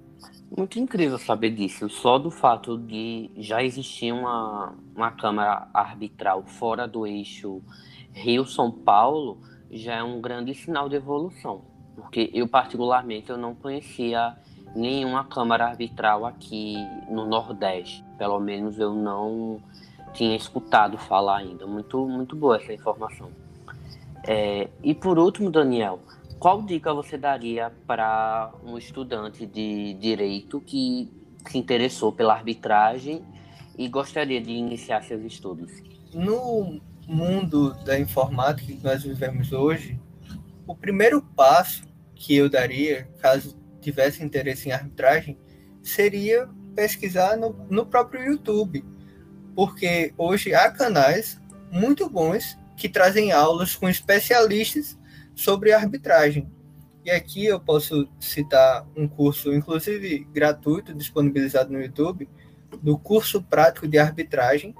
Muito 0.56 0.80
incrível 0.80 1.18
saber 1.18 1.52
disso. 1.52 1.90
Só 1.90 2.18
do 2.18 2.32
fato 2.32 2.78
de 2.78 3.30
já 3.36 3.62
existir 3.62 4.14
uma, 4.14 4.74
uma 4.96 5.12
Câmara 5.12 5.68
Arbitral 5.74 6.44
fora 6.46 6.88
do 6.88 7.06
eixo 7.06 7.62
Rio-São 8.14 8.72
Paulo 8.72 9.42
já 9.70 9.96
é 9.96 10.04
um 10.04 10.22
grande 10.22 10.56
sinal 10.56 10.88
de 10.88 10.96
evolução. 10.96 11.66
Porque 11.96 12.30
eu, 12.34 12.48
particularmente, 12.48 13.30
eu 13.30 13.38
não 13.38 13.54
conhecia 13.54 14.38
nenhuma 14.76 15.26
Câmara 15.26 15.68
Arbitral 15.68 16.26
aqui 16.26 16.76
no 17.10 17.26
Nordeste. 17.26 18.04
Pelo 18.18 18.40
menos 18.40 18.80
eu 18.80 18.94
não 18.94 19.62
tinha 20.18 20.36
escutado 20.36 20.98
falar 20.98 21.38
ainda. 21.38 21.68
Muito, 21.68 22.08
muito 22.08 22.36
boa 22.36 22.58
essa 22.58 22.74
informação. 22.74 23.30
É, 24.26 24.68
e 24.84 24.94
por 24.96 25.20
último, 25.20 25.52
Daniel, 25.52 26.00
qual 26.40 26.62
dica 26.64 26.94
você 26.94 27.18
daria 27.18 27.72
para 27.86 28.52
um 28.64 28.78
estudante 28.78 29.46
de 29.46 29.94
direito 29.94 30.60
que 30.60 31.10
se 31.48 31.58
interessou 31.58 32.12
pela 32.12 32.34
arbitragem 32.34 33.24
e 33.78 33.88
gostaria 33.88 34.42
de 34.42 34.52
iniciar 34.52 35.04
seus 35.04 35.24
estudos? 35.24 35.72
No 36.14 36.82
mundo 37.08 37.74
da 37.86 37.98
informática 38.00 38.74
que 38.74 38.84
nós 38.84 39.04
vivemos 39.04 39.54
hoje, 39.54 40.00
o 40.66 40.76
primeiro 40.76 41.22
passo 41.22 41.86
que 42.16 42.36
eu 42.36 42.50
daria, 42.50 43.08
caso 43.22 43.56
tivesse 43.80 44.24
interesse 44.24 44.68
em 44.68 44.72
arbitragem, 44.72 45.38
seria 45.82 46.50
pesquisar 46.76 47.38
no, 47.38 47.56
no 47.70 47.86
próprio 47.86 48.24
YouTube, 48.26 48.84
porque 49.58 50.14
hoje 50.20 50.54
há 50.54 50.70
canais 50.70 51.42
muito 51.72 52.08
bons 52.08 52.56
que 52.76 52.88
trazem 52.88 53.32
aulas 53.32 53.76
com 53.76 53.90
especialistas 53.90 54.96
sobre 55.34 55.74
arbitragem. 55.74 56.48
E 57.04 57.10
aqui 57.10 57.48
eu 57.48 57.60
posso 57.60 58.08
citar 58.20 58.88
um 58.96 59.08
curso, 59.08 59.52
inclusive 59.52 60.28
gratuito, 60.32 60.94
disponibilizado 60.94 61.74
no 61.74 61.82
YouTube, 61.82 62.30
do 62.84 63.00
curso 63.00 63.42
prático 63.42 63.88
de 63.88 63.98
arbitragem, 63.98 64.76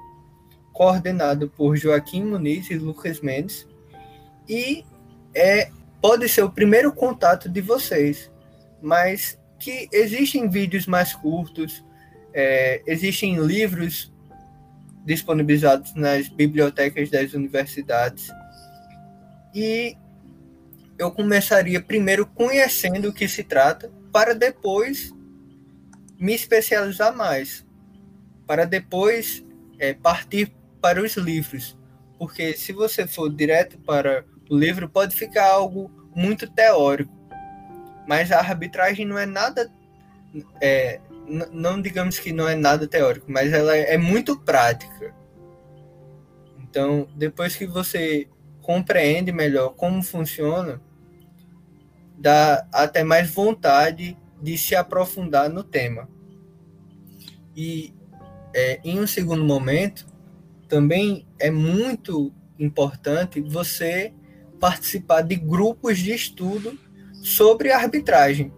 coordenado 0.72 1.48
por 1.48 1.76
Joaquim 1.76 2.22
Muniz 2.22 2.70
e 2.70 2.78
Lucas 2.78 3.20
Mendes, 3.20 3.66
e 4.48 4.84
é 5.34 5.72
pode 6.00 6.28
ser 6.28 6.44
o 6.44 6.52
primeiro 6.52 6.92
contato 6.92 7.48
de 7.48 7.60
vocês, 7.60 8.30
mas 8.80 9.36
que 9.58 9.88
existem 9.90 10.48
vídeos 10.48 10.86
mais 10.86 11.12
curtos, 11.16 11.84
é, 12.32 12.80
existem 12.86 13.44
livros 13.44 14.16
disponibilizados 15.08 15.94
nas 15.94 16.28
bibliotecas 16.28 17.08
das 17.08 17.32
universidades 17.32 18.28
e 19.54 19.96
eu 20.98 21.10
começaria 21.10 21.80
primeiro 21.80 22.26
conhecendo 22.26 23.08
o 23.08 23.12
que 23.12 23.26
se 23.26 23.42
trata, 23.42 23.90
para 24.12 24.34
depois 24.34 25.14
me 26.18 26.34
especializar 26.34 27.16
mais, 27.16 27.64
para 28.46 28.66
depois 28.66 29.44
é, 29.78 29.94
partir 29.94 30.52
para 30.80 31.02
os 31.02 31.16
livros. 31.16 31.76
Porque 32.18 32.52
se 32.52 32.72
você 32.72 33.06
for 33.06 33.32
direto 33.32 33.78
para 33.78 34.24
o 34.50 34.56
livro, 34.56 34.88
pode 34.88 35.16
ficar 35.16 35.46
algo 35.46 35.90
muito 36.14 36.46
teórico. 36.48 37.16
Mas 38.06 38.30
a 38.30 38.38
arbitragem 38.38 39.06
não 39.06 39.18
é 39.18 39.26
nada. 39.26 39.72
É, 40.60 41.00
não 41.28 41.80
digamos 41.80 42.18
que 42.18 42.32
não 42.32 42.48
é 42.48 42.54
nada 42.54 42.86
teórico, 42.86 43.30
mas 43.30 43.52
ela 43.52 43.76
é 43.76 43.96
muito 43.96 44.38
prática. 44.38 45.14
Então, 46.60 47.08
depois 47.16 47.56
que 47.56 47.66
você 47.66 48.28
compreende 48.62 49.32
melhor 49.32 49.70
como 49.70 50.02
funciona, 50.02 50.80
dá 52.18 52.66
até 52.72 53.02
mais 53.02 53.30
vontade 53.30 54.16
de 54.42 54.58
se 54.58 54.74
aprofundar 54.74 55.48
no 55.48 55.64
tema. 55.64 56.08
E 57.56 57.94
é, 58.54 58.80
em 58.84 59.00
um 59.00 59.06
segundo 59.06 59.44
momento, 59.44 60.06
também 60.68 61.26
é 61.38 61.50
muito 61.50 62.32
importante 62.58 63.40
você 63.40 64.12
participar 64.60 65.22
de 65.22 65.36
grupos 65.36 65.98
de 65.98 66.12
estudo 66.12 66.78
sobre 67.22 67.72
arbitragem. 67.72 68.52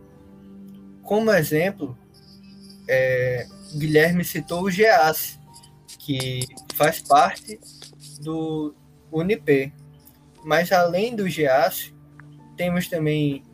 Como 1.02 1.30
exemplo, 1.32 1.96
é, 2.90 3.46
Guilherme 3.76 4.24
citou 4.24 4.64
o 4.64 4.70
GEAS, 4.70 5.38
que 6.00 6.40
faz 6.74 7.00
parte 7.00 7.60
do 8.20 8.74
UNIP. 9.12 9.72
Mas 10.44 10.72
além 10.72 11.14
do 11.14 11.28
GEAS, 11.28 11.94
temos 12.56 12.88
também 12.88 13.44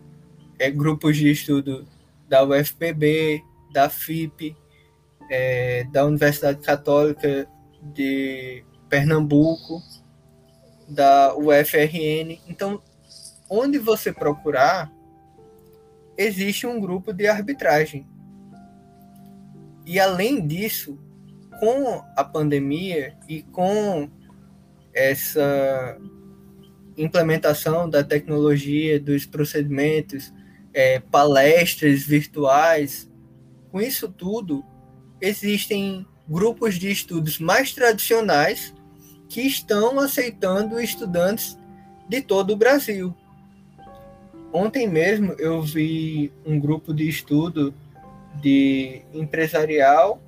é, 0.59 0.70
grupos 0.70 1.18
de 1.18 1.31
estudo 1.31 1.87
da 2.27 2.44
UFPB, 2.44 3.44
da 3.72 3.90
FIP, 3.90 4.57
é, 5.31 5.85
da 5.85 6.07
Universidade 6.07 6.62
Católica 6.62 7.46
de 7.83 8.64
Pernambuco, 8.88 9.83
da 10.88 11.37
UFRN. 11.37 12.40
Então, 12.49 12.83
onde 13.51 13.79
você 13.79 14.12
procurar, 14.12 14.90
existe 16.16 16.66
um 16.66 16.81
grupo 16.81 17.12
de 17.12 17.27
arbitragem. 17.27 18.07
E 19.87 20.01
além 20.01 20.44
disso, 20.44 20.99
com 21.61 22.03
a 22.16 22.25
pandemia 22.25 23.16
e 23.29 23.42
com 23.42 24.11
essa 24.92 25.99
implementação 26.96 27.88
da 27.88 28.03
tecnologia, 28.03 28.99
dos 28.99 29.27
procedimentos, 29.27 30.33
é, 30.72 30.99
palestras 30.99 32.03
virtuais. 32.03 33.11
Com 33.70 33.81
isso 33.81 34.09
tudo, 34.09 34.64
existem 35.20 36.07
grupos 36.29 36.75
de 36.75 36.90
estudos 36.90 37.38
mais 37.38 37.72
tradicionais 37.72 38.75
que 39.29 39.42
estão 39.42 39.99
aceitando 40.01 40.81
estudantes 40.81 41.59
de 42.09 42.20
todo 42.22 42.53
o 42.53 42.57
Brasil. 42.57 43.14
Ontem 44.53 44.88
mesmo 44.88 45.33
eu 45.38 45.61
vi 45.62 46.33
um 46.44 46.59
grupo 46.59 46.94
de 46.94 47.09
estudo 47.09 47.75
de 48.40 49.03
empresarial 49.12 50.22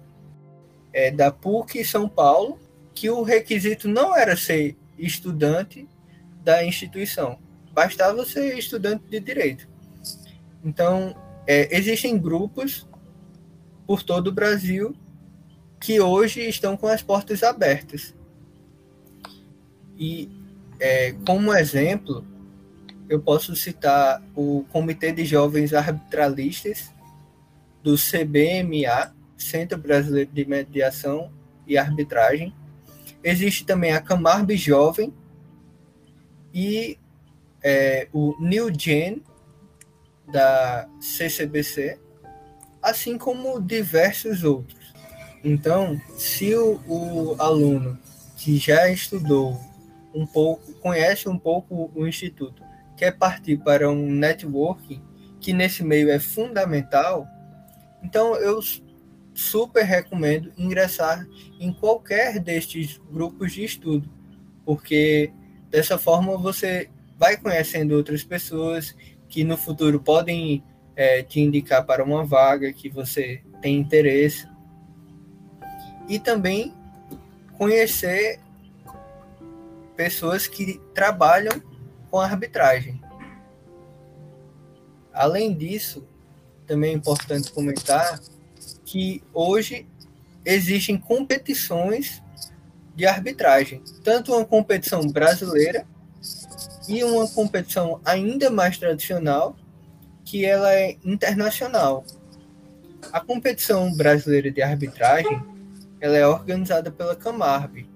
é, 0.92 1.10
da 1.10 1.30
PUC 1.30 1.84
São 1.84 2.08
Paulo, 2.08 2.58
que 2.94 3.08
o 3.10 3.22
requisito 3.22 3.86
não 3.88 4.16
era 4.16 4.36
ser 4.36 4.76
estudante 4.98 5.88
da 6.42 6.64
instituição, 6.64 7.38
bastava 7.72 8.24
ser 8.24 8.58
estudante 8.58 9.04
de 9.08 9.20
direito. 9.20 9.68
Então, 10.64 11.14
é, 11.46 11.76
existem 11.76 12.18
grupos 12.18 12.86
por 13.86 14.02
todo 14.02 14.28
o 14.28 14.32
Brasil 14.32 14.94
que 15.80 16.00
hoje 16.00 16.40
estão 16.40 16.76
com 16.76 16.88
as 16.88 17.02
portas 17.02 17.42
abertas. 17.42 18.14
E, 19.96 20.30
é, 20.80 21.12
como 21.24 21.54
exemplo, 21.54 22.26
eu 23.08 23.20
posso 23.20 23.54
citar 23.56 24.22
o 24.34 24.64
Comitê 24.70 25.12
de 25.12 25.24
Jovens 25.24 25.72
Arbitralistas 25.72 26.92
do 27.82 27.94
CBMA, 27.96 29.14
Centro 29.36 29.78
Brasileiro 29.78 30.30
de 30.32 30.44
Mediação 30.44 31.32
e 31.66 31.78
Arbitragem. 31.78 32.54
Existe 33.22 33.64
também 33.64 33.92
a 33.92 34.00
Camarbe 34.00 34.56
Jovem 34.56 35.12
e 36.52 36.98
é, 37.62 38.08
o 38.12 38.34
New 38.40 38.70
Gen, 38.76 39.22
da 40.30 40.88
CCBC, 41.00 41.98
assim 42.82 43.16
como 43.16 43.60
diversos 43.60 44.44
outros. 44.44 44.92
Então, 45.42 46.00
se 46.16 46.54
o, 46.54 46.80
o 46.86 47.36
aluno 47.38 47.98
que 48.36 48.56
já 48.58 48.90
estudou 48.90 49.58
um 50.14 50.26
pouco, 50.26 50.72
conhece 50.74 51.28
um 51.28 51.38
pouco 51.38 51.90
o 51.94 52.06
instituto, 52.06 52.62
quer 52.96 53.16
partir 53.16 53.58
para 53.58 53.90
um 53.90 54.10
networking 54.10 55.02
que 55.40 55.52
nesse 55.52 55.84
meio 55.84 56.10
é 56.10 56.18
fundamental, 56.18 57.26
então 58.02 58.36
eu 58.36 58.60
super 59.34 59.84
recomendo 59.84 60.52
ingressar 60.58 61.26
em 61.60 61.72
qualquer 61.72 62.40
destes 62.40 63.00
grupos 63.10 63.52
de 63.52 63.64
estudo, 63.64 64.08
porque 64.64 65.32
dessa 65.70 65.96
forma 65.96 66.36
você 66.36 66.90
vai 67.16 67.36
conhecendo 67.36 67.96
outras 67.96 68.24
pessoas 68.24 68.94
que 69.28 69.44
no 69.44 69.56
futuro 69.56 70.00
podem 70.00 70.64
é, 70.96 71.22
te 71.22 71.40
indicar 71.40 71.84
para 71.84 72.02
uma 72.02 72.24
vaga 72.24 72.72
que 72.72 72.88
você 72.88 73.42
tem 73.60 73.76
interesse. 73.76 74.48
E 76.08 76.18
também 76.18 76.74
conhecer 77.56 78.40
pessoas 79.94 80.46
que 80.46 80.80
trabalham 80.94 81.62
com 82.10 82.18
arbitragem. 82.20 83.00
Além 85.12 85.54
disso, 85.54 86.07
também 86.68 86.90
é 86.90 86.94
importante 86.94 87.50
comentar 87.50 88.20
que 88.84 89.22
hoje 89.32 89.86
existem 90.44 90.96
competições 90.96 92.22
de 92.94 93.06
arbitragem, 93.06 93.82
tanto 94.04 94.32
uma 94.34 94.44
competição 94.44 95.06
brasileira 95.08 95.86
e 96.88 97.02
uma 97.02 97.26
competição 97.28 98.00
ainda 98.04 98.50
mais 98.50 98.78
tradicional, 98.78 99.56
que 100.24 100.44
ela 100.44 100.72
é 100.74 100.96
internacional. 101.04 102.04
A 103.12 103.20
competição 103.20 103.94
brasileira 103.94 104.50
de 104.50 104.60
arbitragem, 104.60 105.40
ela 106.00 106.16
é 106.16 106.26
organizada 106.26 106.90
pela 106.90 107.16
Camarb 107.16 107.86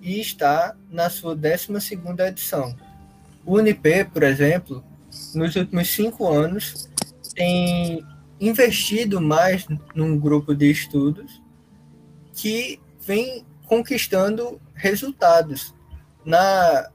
e 0.00 0.20
está 0.20 0.76
na 0.90 1.10
sua 1.10 1.36
12ª 1.36 2.28
edição. 2.28 2.74
O 3.44 3.56
UNIP, 3.56 4.04
por 4.12 4.22
exemplo, 4.22 4.84
nos 5.34 5.56
últimos 5.56 5.88
cinco 5.88 6.26
anos, 6.30 6.88
tem 7.34 8.04
investido 8.48 9.20
mais 9.20 9.66
num 9.94 10.18
grupo 10.18 10.54
de 10.54 10.70
estudos 10.70 11.42
que 12.34 12.80
vem 13.00 13.44
conquistando 13.66 14.60
resultados. 14.74 15.74
Na 16.24 16.90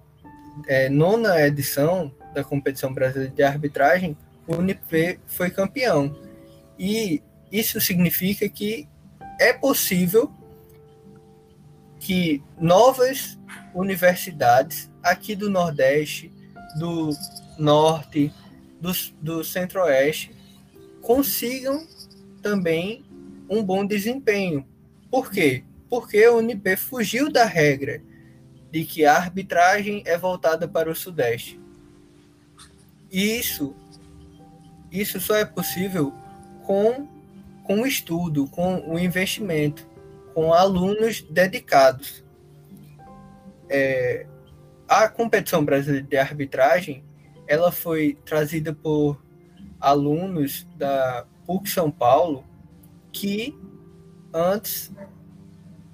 é, 0.68 0.90
nona 0.90 1.40
edição 1.42 2.14
da 2.34 2.44
competição 2.44 2.94
brasileira 2.94 3.34
de 3.34 3.44
arbitragem, 3.44 4.18
o 4.48 4.56
Unip 4.56 5.20
foi 5.28 5.50
campeão. 5.50 6.16
E 6.78 7.22
isso 7.52 7.80
significa 7.80 8.48
que 8.50 8.88
é 9.40 9.54
possível 9.54 10.32
que 12.00 12.42
novas 12.60 13.38
universidades 13.74 14.90
aqui 15.04 15.36
do 15.36 15.50
Nordeste, 15.50 16.32
do 16.78 17.10
Norte, 17.58 18.34
do, 18.80 18.92
do 19.22 19.44
Centro-Oeste 19.44 20.39
consigam 21.10 21.88
também 22.40 23.04
um 23.50 23.64
bom 23.64 23.84
desempenho. 23.84 24.64
Por 25.10 25.32
quê? 25.32 25.64
Porque 25.90 26.28
o 26.28 26.38
Unip 26.38 26.76
fugiu 26.76 27.32
da 27.32 27.46
regra 27.46 28.00
de 28.70 28.86
que 28.86 29.04
a 29.06 29.16
arbitragem 29.16 30.04
é 30.06 30.16
voltada 30.16 30.68
para 30.68 30.88
o 30.88 30.94
Sudeste. 30.94 31.60
E 33.12 33.40
isso, 33.40 33.76
isso 34.92 35.20
só 35.20 35.36
é 35.36 35.44
possível 35.44 36.14
com, 36.68 37.08
com 37.64 37.82
o 37.82 37.88
estudo, 37.88 38.46
com 38.46 38.88
o 38.88 39.00
investimento, 39.00 39.90
com 40.36 40.54
alunos 40.54 41.24
dedicados. 41.24 42.24
É, 43.68 44.28
a 44.88 45.10
competição 45.10 45.66
brasileira 45.66 46.06
de 46.06 46.18
arbitragem 46.18 47.04
ela 47.48 47.72
foi 47.72 48.16
trazida 48.24 48.76
por 48.76 49.20
alunos 49.80 50.68
da 50.78 51.26
PUC 51.46 51.70
São 51.70 51.90
Paulo 51.90 52.44
que 53.12 53.58
antes 54.34 54.92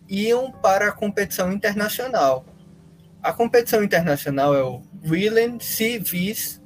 iam 0.07 0.51
para 0.51 0.89
a 0.89 0.91
competição 0.91 1.51
internacional. 1.51 2.45
A 3.21 3.33
competição 3.33 3.83
internacional 3.83 4.55
é 4.55 4.63
o 4.63 4.81
Willen 5.07 5.59
C. 5.59 5.99
Vies 5.99 6.61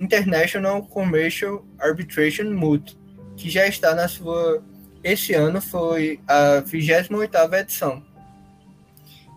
International 0.00 0.82
Commercial 0.86 1.64
Arbitration 1.78 2.50
Moot, 2.52 2.96
que 3.36 3.50
já 3.50 3.66
está 3.66 3.94
na 3.94 4.06
sua. 4.06 4.62
Esse 5.02 5.34
ano 5.34 5.60
foi 5.60 6.20
a 6.26 6.60
28 6.60 7.36
edição. 7.54 8.02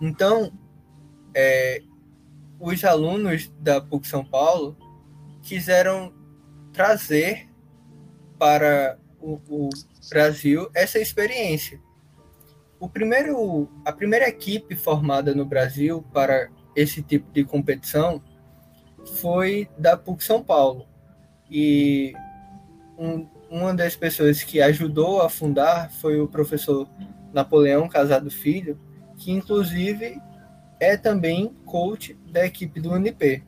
Então, 0.02 0.52
é, 1.34 1.82
os 2.60 2.84
alunos 2.84 3.52
da 3.60 3.82
PUC 3.82 4.08
São 4.08 4.24
Paulo 4.24 4.78
quiseram 5.42 6.14
trazer 6.78 7.50
para 8.38 9.00
o, 9.20 9.40
o 9.50 9.70
Brasil 10.08 10.70
essa 10.76 11.00
experiência. 11.00 11.82
O 12.80 12.88
primeiro, 12.88 13.68
a 13.84 13.92
primeira 13.92 14.30
equipe 14.30 14.76
formada 14.76 15.34
no 15.34 15.44
Brasil 15.44 16.06
para 16.14 16.50
esse 16.76 17.02
tipo 17.02 17.32
de 17.32 17.44
competição 17.44 18.22
foi 19.16 19.68
da 19.76 19.98
PUC 19.98 20.24
São 20.24 20.44
Paulo. 20.44 20.88
E 21.50 22.14
um, 22.96 23.28
uma 23.50 23.74
das 23.74 23.96
pessoas 23.96 24.44
que 24.44 24.62
ajudou 24.62 25.24
a 25.24 25.30
fundar 25.30 25.90
foi 25.94 26.22
o 26.22 26.28
professor 26.28 26.88
Napoleão 27.34 27.90
Casado 27.90 28.30
Filho, 28.30 28.80
que 29.18 29.32
inclusive 29.32 30.22
é 30.80 30.96
também 30.96 31.56
coach 31.66 32.16
da 32.30 32.46
equipe 32.46 32.80
do 32.80 32.92
UNP. 32.92 33.44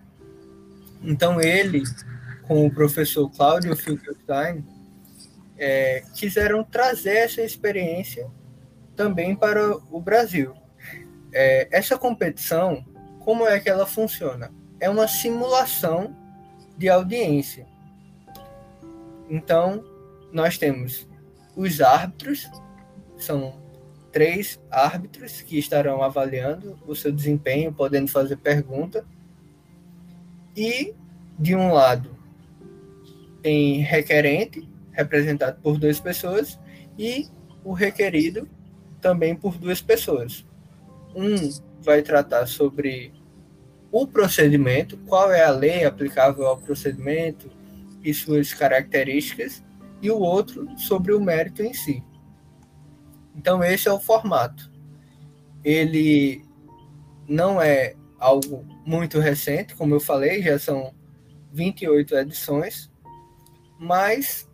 Então 1.03 1.39
ele, 1.39 1.83
com 2.49 2.65
o 2.65 2.71
professor 2.71 3.29
Cláudio 3.29 3.75
Finkelstein, 3.75 4.65
é, 5.55 6.03
quiseram 6.15 6.63
trazer 6.63 7.17
essa 7.17 7.43
experiência 7.43 8.27
também 8.95 9.35
para 9.35 9.77
o 9.91 10.01
Brasil. 10.01 10.55
É, 11.31 11.67
essa 11.71 11.95
competição 11.95 12.83
como 13.19 13.47
é 13.47 13.59
que 13.59 13.69
ela 13.69 13.85
funciona? 13.85 14.51
É 14.79 14.89
uma 14.89 15.07
simulação 15.07 16.15
de 16.75 16.89
audiência. 16.89 17.67
Então, 19.29 19.85
nós 20.33 20.57
temos 20.57 21.07
os 21.55 21.79
árbitros, 21.79 22.49
são 23.15 23.61
três 24.11 24.59
árbitros 24.71 25.43
que 25.43 25.59
estarão 25.59 26.01
avaliando 26.01 26.79
o 26.87 26.95
seu 26.95 27.11
desempenho, 27.11 27.71
podendo 27.71 28.09
fazer 28.09 28.37
pergunta. 28.37 29.05
E, 30.57 30.95
de 31.37 31.55
um 31.55 31.71
lado, 31.71 32.18
tem 33.41 33.79
requerente, 33.81 34.67
representado 34.91 35.59
por 35.61 35.77
duas 35.77 35.99
pessoas, 35.99 36.59
e 36.97 37.27
o 37.63 37.73
requerido, 37.73 38.47
também 39.01 39.35
por 39.35 39.57
duas 39.57 39.81
pessoas. 39.81 40.45
Um 41.15 41.35
vai 41.81 42.01
tratar 42.01 42.45
sobre 42.45 43.13
o 43.91 44.05
procedimento, 44.05 44.97
qual 45.07 45.31
é 45.31 45.43
a 45.43 45.51
lei 45.51 45.85
aplicável 45.85 46.45
ao 46.45 46.57
procedimento 46.57 47.49
e 48.03 48.13
suas 48.13 48.53
características, 48.53 49.63
e 50.01 50.09
o 50.09 50.19
outro 50.19 50.67
sobre 50.77 51.13
o 51.13 51.19
mérito 51.19 51.61
em 51.61 51.73
si. 51.73 52.03
Então, 53.35 53.63
esse 53.63 53.87
é 53.87 53.91
o 53.91 53.99
formato. 53.99 54.71
Ele 55.63 56.43
não 57.27 57.61
é 57.61 57.95
algo 58.17 58.65
muito 58.85 59.19
recente, 59.19 59.75
como 59.75 59.95
eu 59.95 59.99
falei, 59.99 60.41
já 60.41 60.59
são 60.59 60.93
28 61.51 62.15
edições, 62.15 62.88
mas 63.79 64.47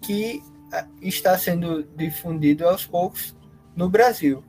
que 0.00 0.42
ah, 0.72 0.86
está 1.00 1.36
sendo 1.38 1.82
difundido 1.96 2.68
aos 2.68 2.86
poucos 2.86 3.34
no 3.74 3.88
Brasil. 3.88 4.44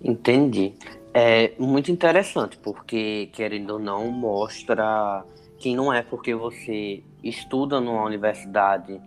Entendi. 0.00 0.74
É 1.14 1.52
muito 1.58 1.90
interessante, 1.90 2.58
porque, 2.58 3.30
querendo 3.32 3.70
ou 3.70 3.78
não, 3.78 4.10
mostra 4.10 5.24
que 5.58 5.74
não 5.74 5.92
é 5.92 6.02
porque 6.02 6.34
você 6.34 7.02
estuda 7.22 7.80
numa 7.80 8.04
universidade 8.04 9.00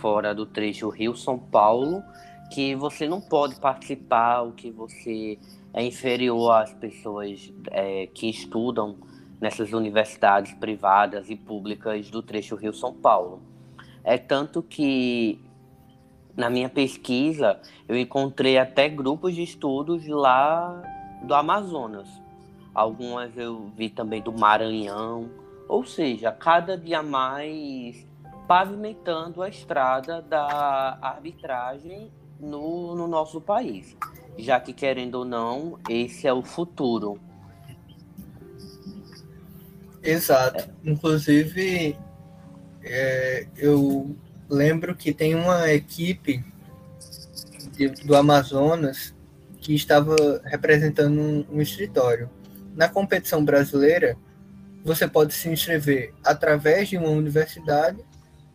fora 0.00 0.34
do 0.34 0.44
trecho 0.44 0.88
Rio-São 0.88 1.38
Paulo 1.38 2.02
que 2.50 2.74
você 2.74 3.08
não 3.08 3.20
pode 3.20 3.56
participar, 3.56 4.42
ou 4.42 4.52
que 4.52 4.70
você 4.70 5.38
é 5.72 5.84
inferior 5.84 6.52
às 6.52 6.72
pessoas 6.72 7.52
é, 7.70 8.06
que 8.06 8.28
estudam 8.28 8.96
nessas 9.40 9.72
universidades 9.72 10.52
privadas 10.54 11.28
e 11.30 11.36
públicas 11.36 12.10
do 12.10 12.22
trecho 12.22 12.54
Rio-São 12.54 12.94
Paulo. 12.94 13.42
É 14.04 14.18
tanto 14.18 14.62
que 14.62 15.40
na 16.36 16.50
minha 16.50 16.68
pesquisa 16.68 17.58
eu 17.88 17.96
encontrei 17.96 18.58
até 18.58 18.88
grupos 18.88 19.34
de 19.34 19.42
estudos 19.42 20.06
lá 20.06 20.82
do 21.22 21.34
Amazonas. 21.34 22.08
Algumas 22.74 23.36
eu 23.36 23.70
vi 23.76 23.88
também 23.88 24.20
do 24.20 24.32
Maranhão. 24.32 25.30
Ou 25.68 25.84
seja, 25.84 26.30
cada 26.30 26.76
dia 26.76 27.02
mais 27.02 28.06
pavimentando 28.46 29.42
a 29.42 29.48
estrada 29.48 30.20
da 30.20 30.98
arbitragem 31.00 32.10
no, 32.38 32.94
no 32.94 33.08
nosso 33.08 33.40
país. 33.40 33.96
Já 34.36 34.60
que, 34.60 34.72
querendo 34.72 35.16
ou 35.16 35.24
não, 35.24 35.78
esse 35.88 36.26
é 36.26 36.32
o 36.32 36.42
futuro. 36.42 37.18
Exato. 40.02 40.70
É. 40.84 40.90
Inclusive, 40.90 41.96
é, 42.84 43.46
eu 43.56 44.14
lembro 44.48 44.94
que 44.94 45.12
tem 45.12 45.34
uma 45.34 45.72
equipe 45.72 46.44
de, 47.72 47.88
do 47.88 48.14
Amazonas 48.14 49.14
que 49.60 49.74
estava 49.74 50.14
representando 50.44 51.18
um, 51.18 51.46
um 51.50 51.60
escritório. 51.60 52.30
Na 52.74 52.88
competição 52.88 53.44
brasileira, 53.44 54.16
você 54.84 55.08
pode 55.08 55.32
se 55.32 55.48
inscrever 55.48 56.12
através 56.22 56.88
de 56.88 56.98
uma 56.98 57.08
universidade 57.08 57.98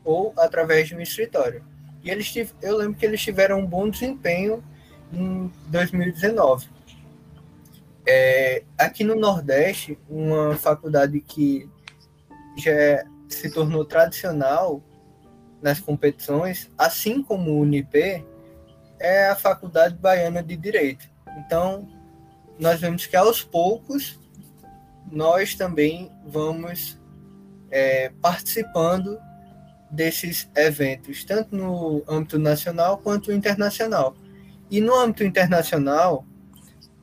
ou 0.04 0.34
através 0.38 0.88
de 0.88 0.96
um 0.96 1.02
escritório. 1.02 1.63
E 2.04 2.10
eles 2.10 2.34
eu 2.62 2.78
lembro 2.78 2.98
que 2.98 3.06
eles 3.06 3.22
tiveram 3.22 3.60
um 3.60 3.65
bom 3.65 3.89
desempenho 3.89 4.63
em 5.12 5.52
2019. 5.68 6.68
É, 8.08 8.63
aqui 8.78 9.04
no 9.04 9.15
Nordeste, 9.15 9.98
uma 10.10 10.56
faculdade 10.56 11.20
que 11.20 11.68
já 12.58 12.72
é, 12.72 13.06
se 13.30 13.50
tornou 13.50 13.86
tradicional 13.86 14.82
nas 15.62 15.80
competições, 15.80 16.70
assim 16.78 17.22
como 17.22 17.52
o 17.52 17.62
Unip, 17.62 18.26
é 19.00 19.28
a 19.28 19.36
Faculdade 19.36 19.96
Baiana 19.96 20.44
de 20.44 20.58
Direito. 20.58 21.10
Então, 21.38 21.88
nós 22.60 22.82
vemos 22.82 23.06
que 23.06 23.15
aos 23.15 23.44
poucos 23.44 24.20
nós 25.12 25.56
também 25.56 26.12
vamos 26.26 27.00
é, 27.72 28.12
participando 28.22 29.20
desses 29.89 30.50
eventos, 30.56 31.24
tanto 31.24 31.56
no 31.56 32.04
âmbito 32.08 32.38
nacional 32.38 32.98
quanto 32.98 33.32
internacional. 33.32 34.15
E 34.70 34.80
no 34.80 34.94
âmbito 34.94 35.24
internacional, 35.24 36.26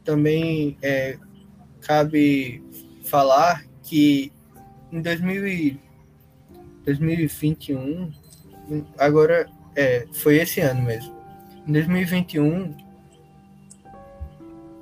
também 0.05 0.79
é, 0.81 1.19
cabe 1.81 2.63
falar 3.05 3.65
que 3.83 4.33
em 4.93 5.01
2000 5.01 5.79
2021, 6.87 8.11
agora 8.97 9.49
é, 9.75 10.07
foi 10.13 10.37
esse 10.37 10.61
ano 10.61 10.83
mesmo, 10.83 11.15
em 11.67 11.73
2021, 11.73 12.75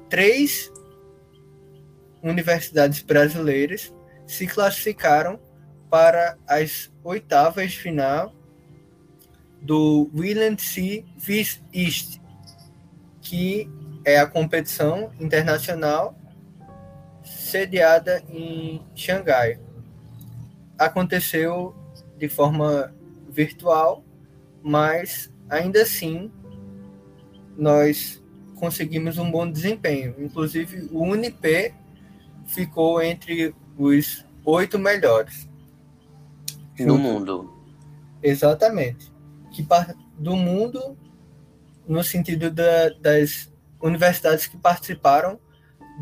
três 0.08 0.70
universidades 2.22 3.02
brasileiras 3.02 3.92
se 4.26 4.46
classificaram 4.46 5.40
para 5.90 6.36
as 6.46 6.92
oitavas 7.02 7.72
de 7.72 7.78
final 7.78 8.34
do 9.60 10.10
William 10.14 10.56
C. 10.58 11.04
Viz 11.16 11.62
East, 11.72 12.20
que 13.20 13.68
é 14.04 14.18
a 14.18 14.26
competição 14.26 15.10
internacional 15.18 16.18
sediada 17.24 18.22
em 18.28 18.82
Xangai. 18.94 19.58
Aconteceu 20.78 21.74
de 22.26 22.34
forma 22.34 22.94
virtual, 23.28 24.02
mas 24.62 25.30
ainda 25.50 25.82
assim 25.82 26.32
nós 27.54 28.22
conseguimos 28.56 29.18
um 29.18 29.30
bom 29.30 29.50
desempenho. 29.50 30.14
Inclusive, 30.18 30.88
o 30.90 31.02
Unip 31.02 31.74
ficou 32.46 33.02
entre 33.02 33.54
os 33.76 34.24
oito 34.42 34.78
melhores. 34.78 35.48
No 36.78 36.96
mundo. 36.96 37.52
Exatamente. 38.22 39.12
Que 39.52 39.66
do 40.18 40.34
mundo, 40.34 40.96
no 41.86 42.02
sentido 42.02 42.50
da, 42.50 42.88
das 43.00 43.52
universidades 43.82 44.46
que 44.46 44.56
participaram 44.56 45.38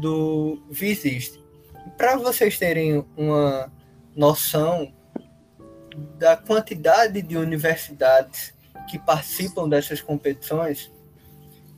do 0.00 0.62
Visist. 0.70 1.42
Para 1.96 2.16
vocês 2.16 2.58
terem 2.58 3.04
uma 3.16 3.70
noção 4.14 4.94
da 6.18 6.36
quantidade 6.36 7.20
de 7.22 7.36
universidades 7.36 8.54
que 8.88 8.98
participam 8.98 9.68
dessas 9.68 10.00
competições, 10.00 10.90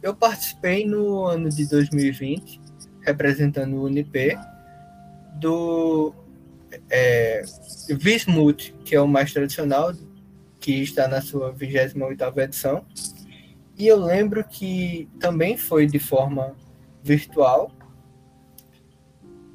eu 0.03 0.14
participei 0.14 0.87
no 0.87 1.24
ano 1.24 1.48
de 1.48 1.68
2020, 1.68 2.61
representando 3.00 3.77
o 3.77 3.85
Unip, 3.85 4.37
do 5.37 6.14
é, 6.90 7.42
Vismut, 7.88 8.74
que 8.85 8.94
é 8.94 9.00
o 9.00 9.09
mais 9.09 9.33
tradicional, 9.33 9.92
que 10.61 10.83
está 10.83 11.09
na 11.09 11.20
sua 11.20 11.53
28ª 11.55 12.38
edição. 12.42 12.85
E 13.77 13.87
eu 13.87 13.98
lembro 13.98 14.44
que 14.44 15.09
também 15.18 15.57
foi 15.57 15.87
de 15.87 15.98
forma 15.98 16.55
virtual. 17.03 17.70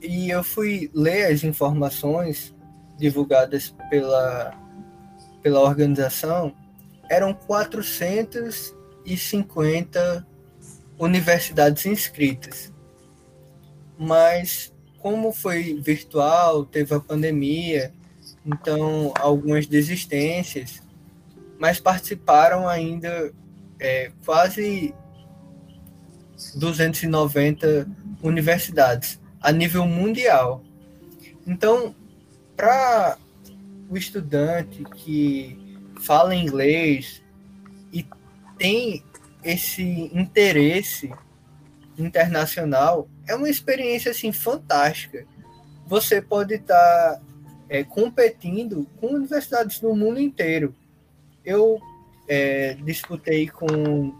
E 0.01 0.29
eu 0.29 0.43
fui 0.43 0.89
ler 0.93 1.25
as 1.25 1.43
informações 1.43 2.53
divulgadas 2.99 3.73
pela, 3.89 4.53
pela 5.41 5.61
organização. 5.61 6.53
Eram 7.09 7.33
450 7.33 10.27
universidades 10.99 11.85
inscritas. 11.85 12.73
Mas 13.97 14.73
como 14.99 15.31
foi 15.31 15.79
virtual, 15.81 16.65
teve 16.65 16.93
a 16.93 16.99
pandemia, 16.99 17.93
então 18.45 19.13
algumas 19.15 19.65
desistências, 19.65 20.81
mas 21.57 21.79
participaram 21.79 22.67
ainda 22.67 23.33
é, 23.79 24.11
quase 24.25 24.93
290 26.55 27.87
universidades 28.21 29.19
a 29.41 29.51
nível 29.51 29.85
mundial. 29.85 30.63
Então, 31.47 31.95
para 32.59 33.17
o 33.89 33.95
estudante 33.95 34.83
que 34.95 35.79
fala 36.01 36.35
inglês 36.35 37.23
e 37.93 38.05
tem 38.57 39.01
esse 39.41 40.11
interesse 40.13 41.09
internacional, 41.97 43.07
é 43.25 43.33
uma 43.33 43.49
experiência 43.49 44.11
assim 44.11 44.33
fantástica. 44.33 45.25
Você 45.87 46.21
pode 46.21 46.55
estar 46.55 46.75
tá, 46.75 47.21
é, 47.69 47.85
competindo 47.85 48.85
com 48.99 49.07
universidades 49.07 49.79
do 49.79 49.95
mundo 49.95 50.19
inteiro. 50.19 50.75
Eu 51.45 51.79
é, 52.27 52.73
disputei 52.83 53.47
com 53.47 54.13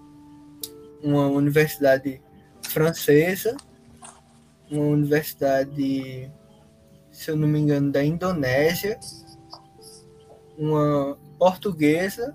uma 1.04 1.28
universidade 1.28 2.22
francesa, 2.64 3.58
uma 4.72 4.86
universidade, 4.86 6.32
se 7.20 7.30
eu 7.30 7.36
não 7.36 7.50
me 7.50 7.60
engano, 7.60 7.92
da 7.92 8.02
Indonésia, 8.02 8.98
uma 10.58 11.20
portuguesa, 11.38 12.34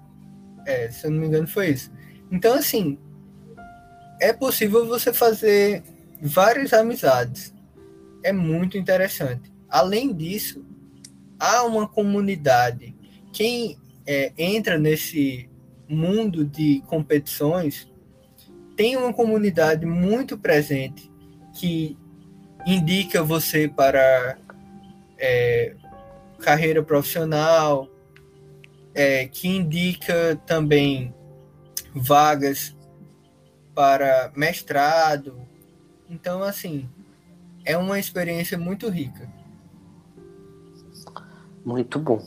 é, 0.66 0.90
se 0.90 1.06
eu 1.06 1.10
não 1.10 1.20
me 1.20 1.26
engano 1.26 1.48
foi 1.48 1.70
isso. 1.70 1.90
Então, 2.30 2.52
assim, 2.52 2.98
é 4.20 4.30
possível 4.30 4.86
você 4.86 5.10
fazer 5.10 5.82
várias 6.20 6.74
amizades. 6.74 7.54
É 8.22 8.30
muito 8.30 8.76
interessante. 8.76 9.50
Além 9.70 10.12
disso, 10.12 10.62
há 11.40 11.62
uma 11.62 11.88
comunidade. 11.88 12.94
Quem 13.32 13.78
é, 14.06 14.34
entra 14.36 14.76
nesse 14.76 15.48
mundo 15.88 16.44
de 16.44 16.82
competições 16.86 17.90
tem 18.76 18.98
uma 18.98 19.14
comunidade 19.14 19.86
muito 19.86 20.36
presente 20.36 21.10
que 21.54 21.96
indica 22.66 23.22
você 23.22 23.66
para 23.66 24.43
é, 25.18 25.74
carreira 26.40 26.82
profissional, 26.82 27.88
é, 28.94 29.26
que 29.26 29.48
indica 29.48 30.40
também 30.46 31.14
vagas 31.94 32.76
para 33.74 34.32
mestrado. 34.36 35.46
Então, 36.08 36.42
assim, 36.42 36.88
é 37.64 37.76
uma 37.76 37.98
experiência 37.98 38.56
muito 38.58 38.88
rica. 38.88 39.28
Muito 41.64 41.98
bom. 41.98 42.22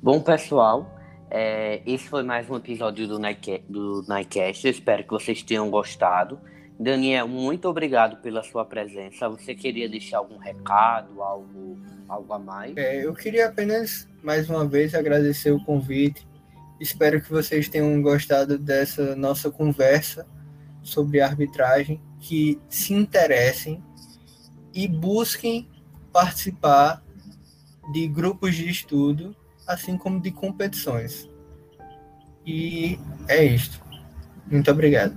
Bom, 0.00 0.20
pessoal, 0.20 0.96
é, 1.28 1.82
esse 1.84 2.08
foi 2.08 2.22
mais 2.22 2.48
um 2.48 2.56
episódio 2.56 3.08
do, 3.08 3.18
Nike, 3.18 3.64
do 3.68 4.04
Nightcast. 4.06 4.64
Eu 4.64 4.70
espero 4.70 5.02
que 5.02 5.10
vocês 5.10 5.42
tenham 5.42 5.68
gostado. 5.70 6.40
Daniel, 6.78 7.26
muito 7.26 7.68
obrigado 7.68 8.16
pela 8.18 8.42
sua 8.42 8.64
presença. 8.64 9.28
Você 9.28 9.54
queria 9.54 9.88
deixar 9.88 10.18
algum 10.18 10.36
recado, 10.36 11.22
algo, 11.22 11.78
algo 12.08 12.32
a 12.32 12.38
mais? 12.38 12.76
É, 12.76 13.04
eu 13.04 13.14
queria 13.14 13.46
apenas, 13.46 14.08
mais 14.22 14.48
uma 14.50 14.64
vez, 14.66 14.94
agradecer 14.94 15.50
o 15.50 15.64
convite. 15.64 16.26
Espero 16.78 17.20
que 17.20 17.30
vocês 17.30 17.68
tenham 17.68 18.00
gostado 18.02 18.58
dessa 18.58 19.16
nossa 19.16 19.50
conversa 19.50 20.26
sobre 20.82 21.20
arbitragem, 21.20 22.00
que 22.20 22.60
se 22.68 22.92
interessem 22.92 23.82
e 24.74 24.86
busquem 24.86 25.68
participar 26.12 27.02
de 27.92 28.06
grupos 28.06 28.54
de 28.54 28.68
estudo 28.68 29.34
assim 29.66 29.96
como 29.96 30.20
de 30.20 30.30
competições. 30.30 31.28
E 32.46 32.98
é 33.26 33.42
isto. 33.44 33.82
Muito 34.46 34.70
obrigado. 34.70 35.14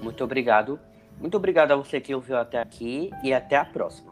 Muito 0.00 0.22
obrigado. 0.22 0.78
Muito 1.20 1.36
obrigado 1.36 1.72
a 1.72 1.76
você 1.76 2.00
que 2.00 2.14
ouviu 2.14 2.36
até 2.38 2.60
aqui 2.60 3.10
e 3.22 3.32
até 3.34 3.56
a 3.56 3.64
próxima. 3.64 4.07